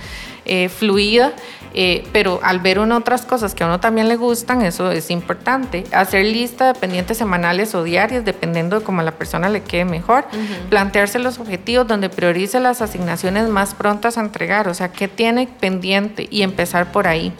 eh, 0.50 0.70
fluida 0.70 1.35
eh, 1.75 2.06
pero 2.12 2.40
al 2.42 2.60
ver 2.60 2.78
uno 2.78 2.96
otras 2.96 3.26
cosas 3.26 3.54
que 3.54 3.64
a 3.64 3.66
uno 3.66 3.80
también 3.80 4.08
le 4.08 4.16
gustan, 4.16 4.62
eso 4.62 4.90
es 4.90 5.10
importante. 5.10 5.84
Hacer 5.92 6.25
lista 6.25 6.72
de 6.72 6.78
pendientes 6.78 7.18
semanales 7.18 7.75
o 7.75 7.82
diarias, 7.82 8.25
dependiendo 8.25 8.78
de 8.78 8.84
cómo 8.84 9.00
a 9.00 9.04
la 9.04 9.12
persona 9.12 9.48
le 9.48 9.62
quede 9.62 9.84
mejor. 9.84 10.25
Plantearse 10.70 11.18
los 11.18 11.38
objetivos 11.38 11.87
donde 11.87 12.08
priorice 12.08 12.60
las 12.60 12.82
asignaciones 12.82 13.48
más 13.48 13.75
prontas 13.75 14.18
a 14.18 14.20
entregar, 14.20 14.68
o 14.68 14.75
sea, 14.75 14.90
qué 14.92 15.08
tiene 15.08 15.48
pendiente 15.60 16.26
y 16.30 16.42
empezar 16.42 16.92
por 16.92 17.06
ahí. 17.06 17.32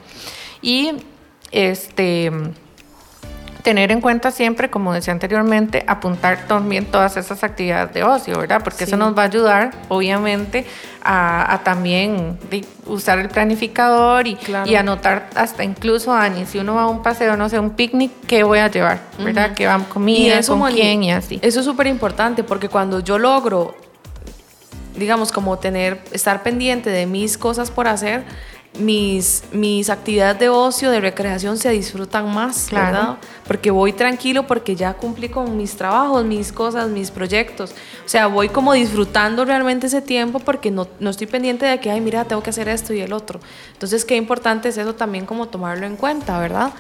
Y 0.63 0.93
este 1.51 2.31
tener 3.69 3.93
en 3.93 4.01
cuenta 4.01 4.31
siempre, 4.31 4.71
como 4.71 4.95
decía 4.95 5.13
anteriormente, 5.13 5.85
apuntar 5.87 6.47
también 6.47 6.87
todas 6.87 7.19
esas 7.19 7.45
actividades 7.45 7.93
de 7.93 8.03
ocio, 8.03 8.39
¿verdad? 8.39 8.63
Porque 8.65 8.85
eso 8.85 8.97
nos 8.97 9.15
va 9.15 9.25
a 9.25 9.27
ayudar, 9.27 9.73
obviamente, 9.89 10.65
a, 11.03 11.61
también 11.65 12.39
usar 12.87 13.19
el 13.19 13.29
planificador 13.29 14.27
y, 14.27 14.39
y, 14.65 14.75
anotar 14.75 15.29
hasta 15.35 15.65
incluso, 15.65 16.15
Ani, 16.15 16.47
si 16.47 16.59
uno 16.59 16.77
va 16.77 16.85
a 16.85 16.87
un 16.87 17.03
paseo, 17.03 17.37
no 17.37 17.51
sé, 17.51 17.59
un 17.59 17.73
picnic, 17.73 18.11
¿qué 18.27 18.43
voy 18.43 18.61
a 18.61 18.69
llevar? 18.69 19.01
¿Verdad? 19.19 19.53
¿Qué 19.55 19.67
van 19.67 19.85
comida, 19.85 20.41
con 20.47 20.73
quién 20.73 21.03
y 21.03 21.13
así. 21.13 21.39
Eso 21.43 21.61
es 21.61 21.67
súper 21.67 21.89
importante 21.89 22.45
porque 22.45 22.71
cuando 22.71 23.01
yo 23.01 23.19
logro, 23.19 23.77
digamos, 24.97 25.31
como 25.31 25.59
tener, 25.59 26.01
estar 26.11 26.43
pendiente 26.43 26.89
de 26.89 27.05
mis 27.05 27.37
cosas 27.37 27.71
por 27.71 27.87
hacer, 27.87 28.25
mis, 28.79 29.43
mis 29.53 29.91
actividades 29.91 30.39
de 30.39 30.49
ocio, 30.49 30.91
de 30.91 31.01
recreación 31.01 31.59
se 31.59 31.71
disfrutan 31.71 32.33
más, 32.33 32.71
¿verdad? 32.71 33.17
Porque 33.47 33.71
voy 33.71 33.93
tranquilo, 33.93 34.47
porque 34.47 34.77
ya 34.77 34.95
cumplí 34.95 35.29
con 35.29 35.57
mis 35.57 35.77
trabajos, 35.77 36.25
mis 36.25 36.53
cosas, 36.53 36.89
mis 36.89 37.11
proyectos. 37.11 37.73
O 38.05 38.09
sea, 38.09 38.27
voy 38.27 38.49
como 38.49 38.73
disfrutando 38.73 39.45
realmente 39.45 39.87
ese 39.87 40.03
tiempo 40.03 40.39
porque 40.39 40.71
no, 40.71 40.87
no 41.01 41.11
estoy 41.11 41.27
pendiente 41.27 41.67
de 41.67 41.81
que, 41.81 41.91
ay, 41.91 42.01
mira, 42.01 42.25
tengo 42.25 42.43
que 42.43 42.51
hacer 42.51 42.69
esto 42.69 42.93
y 42.93 43.01
el 43.01 43.13
otro. 43.13 43.41
Entonces, 43.73 44.05
qué 44.05 44.17
importante 44.17 44.69
es 44.69 44.79
eso 44.79 44.95
también 44.95 45.27
como 45.27 45.49
tomarlo 45.49 45.87
en 45.87 45.97
cuenta, 45.97 46.39
¿verdad? 46.39 46.73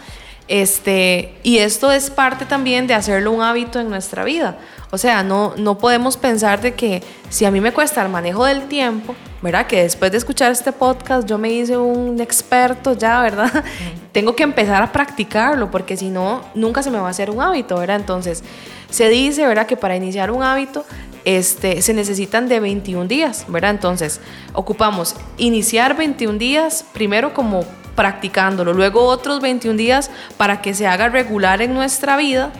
Este, 0.46 1.34
y 1.42 1.58
esto 1.58 1.92
es 1.92 2.10
parte 2.10 2.46
también 2.46 2.86
de 2.86 2.94
hacerlo 2.94 3.32
un 3.32 3.42
hábito 3.42 3.80
en 3.80 3.90
nuestra 3.90 4.24
vida. 4.24 4.58
O 4.90 4.98
sea, 4.98 5.22
no, 5.22 5.54
no 5.56 5.76
podemos 5.78 6.16
pensar 6.16 6.60
de 6.60 6.74
que 6.74 7.02
si 7.28 7.44
a 7.44 7.50
mí 7.50 7.60
me 7.60 7.72
cuesta 7.72 8.02
el 8.02 8.08
manejo 8.08 8.46
del 8.46 8.66
tiempo, 8.68 9.14
¿verdad? 9.42 9.66
Que 9.66 9.82
después 9.82 10.10
de 10.10 10.18
escuchar 10.18 10.52
este 10.52 10.72
podcast 10.72 11.28
yo 11.28 11.38
me 11.38 11.50
hice 11.50 11.76
un 11.76 12.20
experto 12.20 12.94
ya, 12.94 13.20
¿verdad? 13.22 13.64
Tengo 14.12 14.34
que 14.34 14.42
empezar 14.42 14.82
a 14.82 14.92
practicarlo 14.92 15.70
porque 15.70 15.96
si 15.96 16.08
no, 16.08 16.42
nunca 16.54 16.82
se 16.82 16.90
me 16.90 16.98
va 16.98 17.08
a 17.08 17.10
hacer 17.10 17.30
un 17.30 17.40
hábito, 17.40 17.76
¿verdad? 17.78 17.96
Entonces, 17.96 18.42
se 18.90 19.08
dice, 19.08 19.46
¿verdad? 19.46 19.66
Que 19.66 19.76
para 19.76 19.96
iniciar 19.96 20.30
un 20.30 20.42
hábito 20.42 20.84
este, 21.24 21.82
se 21.82 21.94
necesitan 21.94 22.48
de 22.48 22.60
21 22.60 23.06
días, 23.06 23.44
¿verdad? 23.48 23.70
Entonces, 23.70 24.20
ocupamos 24.54 25.14
iniciar 25.36 25.96
21 25.96 26.38
días 26.38 26.84
primero 26.92 27.34
como 27.34 27.64
practicándolo, 27.94 28.72
luego 28.72 29.04
otros 29.04 29.40
21 29.40 29.76
días 29.76 30.10
para 30.36 30.62
que 30.62 30.72
se 30.72 30.86
haga 30.86 31.08
regular 31.08 31.60
en 31.62 31.74
nuestra 31.74 32.16
vida 32.16 32.52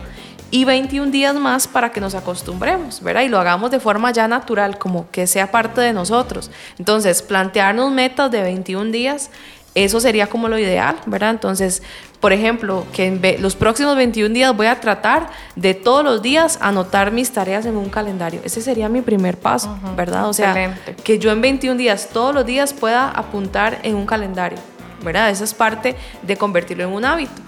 y 0.50 0.64
21 0.64 1.11
días 1.11 1.35
más 1.35 1.69
para 1.69 1.90
que 1.93 2.00
nos 2.00 2.14
acostumbremos, 2.14 3.02
¿verdad? 3.02 3.23
Y 3.23 3.28
lo 3.28 3.38
hagamos 3.38 3.71
de 3.71 3.81
forma 3.81 4.11
ya 4.12 4.28
natural, 4.28 4.78
como 4.78 5.11
que 5.11 5.26
sea 5.26 5.50
parte 5.50 5.81
de 5.81 5.93
nosotros. 5.93 6.50
Entonces, 6.78 7.23
plantearnos 7.23 7.90
metas 7.93 8.31
de 8.31 8.43
21 8.43 8.90
días, 8.90 9.31
eso 9.75 10.01
sería 10.01 10.27
como 10.27 10.49
lo 10.49 10.59
ideal, 10.59 10.96
¿verdad? 11.07 11.31
Entonces, 11.31 11.83
por 12.20 12.33
ejemplo, 12.33 12.85
que 12.92 13.07
en 13.07 13.42
los 13.42 13.55
próximos 13.55 13.94
21 13.96 14.35
días 14.35 14.57
voy 14.57 14.66
a 14.66 14.81
tratar 14.81 15.29
de 15.55 15.75
todos 15.75 16.03
los 16.03 16.23
días 16.23 16.59
anotar 16.61 17.12
mis 17.12 17.31
tareas 17.33 17.66
en 17.66 17.77
un 17.77 17.90
calendario. 17.90 18.40
Ese 18.42 18.61
sería 18.61 18.88
mi 18.88 19.03
primer 19.03 19.38
paso, 19.38 19.79
¿verdad? 19.96 20.29
O 20.29 20.33
sea, 20.33 20.77
que 21.05 21.18
yo 21.18 21.31
en 21.31 21.40
21 21.40 21.77
días, 21.77 22.09
todos 22.12 22.35
los 22.35 22.44
días 22.44 22.73
pueda 22.73 23.09
apuntar 23.11 23.79
en 23.83 23.94
un 23.94 24.07
calendario. 24.07 24.59
¿verdad? 25.03 25.31
Esa 25.31 25.44
es 25.44 25.55
parte 25.55 25.96
de 26.23 26.37
convertirlo 26.37 26.85
en 26.85 26.90
un 26.90 27.05
hábito. 27.05 27.40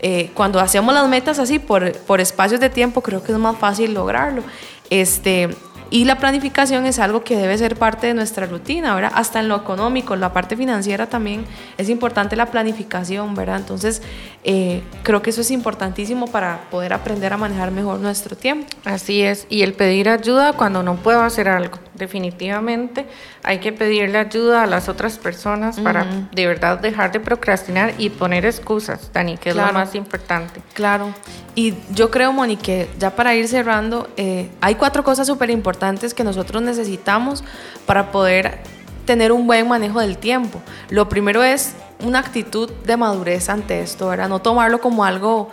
Eh, 0.00 0.30
cuando 0.34 0.60
hacemos 0.60 0.94
las 0.94 1.08
metas 1.08 1.38
así 1.38 1.58
por, 1.58 1.92
por 1.98 2.20
espacios 2.20 2.60
de 2.60 2.70
tiempo, 2.70 3.00
creo 3.00 3.22
que 3.22 3.32
es 3.32 3.38
más 3.38 3.58
fácil 3.58 3.94
lograrlo. 3.94 4.42
Este, 4.90 5.50
y 5.90 6.04
la 6.04 6.18
planificación 6.18 6.84
es 6.84 6.98
algo 6.98 7.24
que 7.24 7.36
debe 7.36 7.56
ser 7.56 7.76
parte 7.76 8.08
de 8.08 8.14
nuestra 8.14 8.46
rutina, 8.46 8.94
¿verdad? 8.94 9.12
Hasta 9.14 9.40
en 9.40 9.48
lo 9.48 9.56
económico, 9.56 10.14
en 10.14 10.20
la 10.20 10.32
parte 10.32 10.56
financiera 10.56 11.06
también 11.06 11.46
es 11.78 11.88
importante 11.88 12.36
la 12.36 12.46
planificación, 12.46 13.34
¿verdad? 13.34 13.56
Entonces, 13.56 14.02
eh, 14.44 14.82
creo 15.02 15.22
que 15.22 15.30
eso 15.30 15.40
es 15.40 15.50
importantísimo 15.50 16.26
para 16.26 16.60
poder 16.70 16.92
aprender 16.92 17.32
a 17.32 17.38
manejar 17.38 17.70
mejor 17.70 18.00
nuestro 18.00 18.36
tiempo. 18.36 18.66
Así 18.84 19.22
es, 19.22 19.46
y 19.48 19.62
el 19.62 19.72
pedir 19.72 20.08
ayuda 20.08 20.52
cuando 20.52 20.82
no 20.82 20.96
puedo 20.96 21.22
hacer 21.22 21.48
algo. 21.48 21.78
Definitivamente 21.94 23.06
hay 23.42 23.58
que 23.58 23.72
pedirle 23.72 24.18
ayuda 24.18 24.62
a 24.62 24.66
las 24.66 24.88
otras 24.88 25.18
personas 25.18 25.80
para 25.80 26.06
de 26.32 26.46
verdad 26.46 26.78
dejar 26.78 27.12
de 27.12 27.18
procrastinar 27.18 27.94
y 27.98 28.10
poner 28.10 28.44
excusas, 28.44 29.10
Dani, 29.12 29.36
que 29.36 29.50
es 29.50 29.56
lo 29.56 29.72
más 29.72 29.94
importante. 29.94 30.60
Claro. 30.74 31.12
Y 31.54 31.74
yo 31.90 32.10
creo, 32.10 32.32
Moni, 32.32 32.56
que 32.56 32.88
ya 33.00 33.16
para 33.16 33.34
ir 33.34 33.48
cerrando, 33.48 34.08
eh, 34.16 34.48
hay 34.60 34.76
cuatro 34.76 35.02
cosas 35.02 35.26
súper 35.26 35.50
importantes 35.50 35.77
que 36.14 36.24
nosotros 36.24 36.62
necesitamos 36.62 37.44
para 37.86 38.10
poder 38.10 38.58
tener 39.04 39.32
un 39.32 39.46
buen 39.46 39.68
manejo 39.68 40.00
del 40.00 40.18
tiempo. 40.18 40.60
Lo 40.90 41.08
primero 41.08 41.42
es 41.42 41.74
una 42.04 42.18
actitud 42.18 42.70
de 42.84 42.96
madurez 42.96 43.48
ante 43.48 43.80
esto, 43.80 44.08
¿verdad? 44.08 44.28
No 44.28 44.40
tomarlo 44.40 44.80
como 44.80 45.04
algo, 45.04 45.50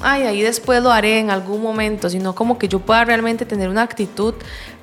ay, 0.00 0.22
ahí 0.22 0.42
después 0.42 0.82
lo 0.82 0.92
haré 0.92 1.18
en 1.18 1.30
algún 1.30 1.62
momento, 1.62 2.08
sino 2.08 2.34
como 2.34 2.58
que 2.58 2.68
yo 2.68 2.78
pueda 2.80 3.04
realmente 3.04 3.44
tener 3.44 3.68
una 3.68 3.82
actitud 3.82 4.34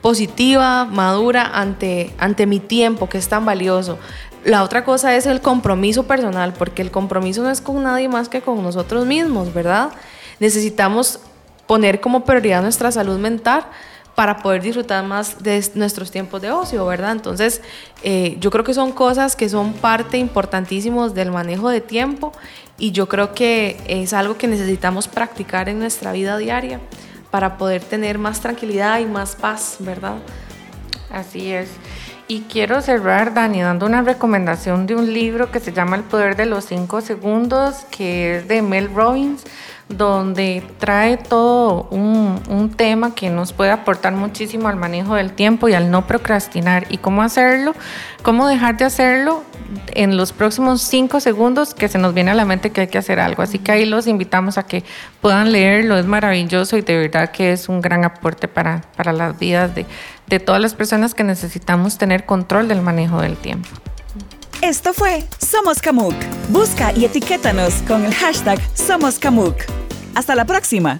positiva, 0.01 0.85
madura 0.85 1.51
ante, 1.53 2.13
ante 2.17 2.45
mi 2.45 2.59
tiempo, 2.59 3.07
que 3.07 3.17
es 3.17 3.29
tan 3.29 3.45
valioso. 3.45 3.97
La 4.43 4.61
otra 4.61 4.83
cosa 4.83 5.15
es 5.15 5.25
el 5.25 5.41
compromiso 5.41 6.03
personal, 6.03 6.53
porque 6.53 6.81
el 6.81 6.91
compromiso 6.91 7.41
no 7.41 7.49
es 7.49 7.61
con 7.61 7.81
nadie 7.81 8.07
más 8.09 8.29
que 8.29 8.41
con 8.41 8.61
nosotros 8.61 9.05
mismos, 9.05 9.53
¿verdad? 9.53 9.91
necesitamos 10.39 11.19
poner 11.67 11.99
como 12.01 12.25
prioridad 12.25 12.61
nuestra 12.61 12.91
salud 12.91 13.17
mental 13.19 13.65
para 14.15 14.37
poder 14.37 14.61
disfrutar 14.61 15.03
más 15.03 15.43
de 15.43 15.63
nuestros 15.75 16.09
tiempos 16.09 16.41
de 16.41 16.49
ocio, 16.49 16.85
¿verdad? 16.85 17.11
Entonces, 17.11 17.61
eh, 18.01 18.37
yo 18.39 18.49
creo 18.49 18.63
que 18.63 18.73
son 18.73 18.93
cosas 18.93 19.35
que 19.35 19.49
son 19.49 19.73
parte 19.73 20.17
importantísimos 20.17 21.13
del 21.13 21.31
manejo 21.31 21.69
de 21.69 21.81
tiempo 21.81 22.31
y 22.77 22.91
yo 22.91 23.07
creo 23.07 23.33
que 23.33 23.77
es 23.87 24.13
algo 24.13 24.37
que 24.37 24.47
necesitamos 24.47 25.09
practicar 25.09 25.67
en 25.67 25.79
nuestra 25.79 26.13
vida 26.13 26.37
diaria 26.37 26.79
para 27.29 27.57
poder 27.57 27.83
tener 27.83 28.17
más 28.17 28.39
tranquilidad 28.39 28.99
y 28.99 29.05
más 29.05 29.35
paz, 29.35 29.77
¿verdad? 29.79 30.15
Así 31.11 31.51
es. 31.51 31.69
Y 32.27 32.41
quiero 32.41 32.81
cerrar, 32.81 33.33
Dani, 33.33 33.61
dando 33.61 33.85
una 33.85 34.01
recomendación 34.01 34.87
de 34.87 34.95
un 34.95 35.13
libro 35.13 35.51
que 35.51 35.59
se 35.59 35.71
llama 35.71 35.97
El 35.97 36.03
Poder 36.03 36.35
de 36.35 36.47
los 36.47 36.65
Cinco 36.65 37.01
Segundos, 37.01 37.85
que 37.91 38.37
es 38.37 38.47
de 38.47 38.61
Mel 38.61 38.91
Robbins 38.91 39.43
donde 39.89 40.63
trae 40.79 41.17
todo 41.17 41.87
un, 41.91 42.25
tema 42.75 43.13
que 43.13 43.29
nos 43.29 43.53
puede 43.53 43.71
aportar 43.71 44.13
muchísimo 44.13 44.67
al 44.67 44.75
manejo 44.75 45.15
del 45.15 45.31
tiempo 45.31 45.69
y 45.69 45.73
al 45.73 45.91
no 45.91 46.07
procrastinar. 46.07 46.87
¿Y 46.89 46.97
cómo 46.97 47.21
hacerlo? 47.21 47.73
¿Cómo 48.23 48.47
dejar 48.47 48.77
de 48.77 48.85
hacerlo 48.85 49.43
en 49.93 50.17
los 50.17 50.33
próximos 50.33 50.81
cinco 50.81 51.19
segundos 51.19 51.73
que 51.73 51.87
se 51.87 51.99
nos 51.99 52.13
viene 52.13 52.31
a 52.31 52.33
la 52.33 52.45
mente 52.45 52.71
que 52.71 52.81
hay 52.81 52.87
que 52.87 52.97
hacer 52.97 53.19
algo? 53.19 53.43
Así 53.43 53.59
que 53.59 53.71
ahí 53.71 53.85
los 53.85 54.07
invitamos 54.07 54.57
a 54.57 54.63
que 54.63 54.83
puedan 55.21 55.51
leerlo, 55.51 55.97
es 55.97 56.05
maravilloso 56.05 56.75
y 56.77 56.81
de 56.81 56.97
verdad 56.97 57.31
que 57.31 57.51
es 57.51 57.69
un 57.69 57.81
gran 57.81 58.03
aporte 58.03 58.47
para, 58.47 58.81
para 58.97 59.13
las 59.13 59.37
vidas 59.37 59.75
de, 59.75 59.85
de 60.27 60.39
todas 60.39 60.59
las 60.61 60.73
personas 60.73 61.13
que 61.13 61.23
necesitamos 61.23 61.97
tener 61.97 62.25
control 62.25 62.67
del 62.67 62.81
manejo 62.81 63.21
del 63.21 63.37
tiempo. 63.37 63.69
Esto 64.65 64.95
fue 64.95 65.23
Somos 65.37 65.79
Camuc. 65.79 66.15
Busca 66.49 66.91
y 66.91 67.05
etiquétanos 67.05 67.83
con 67.87 68.03
el 68.03 68.11
hashtag 68.11 68.59
Somos 68.73 69.19
Camuc. 69.19 69.55
Hasta 70.15 70.33
la 70.33 70.45
próxima. 70.45 70.99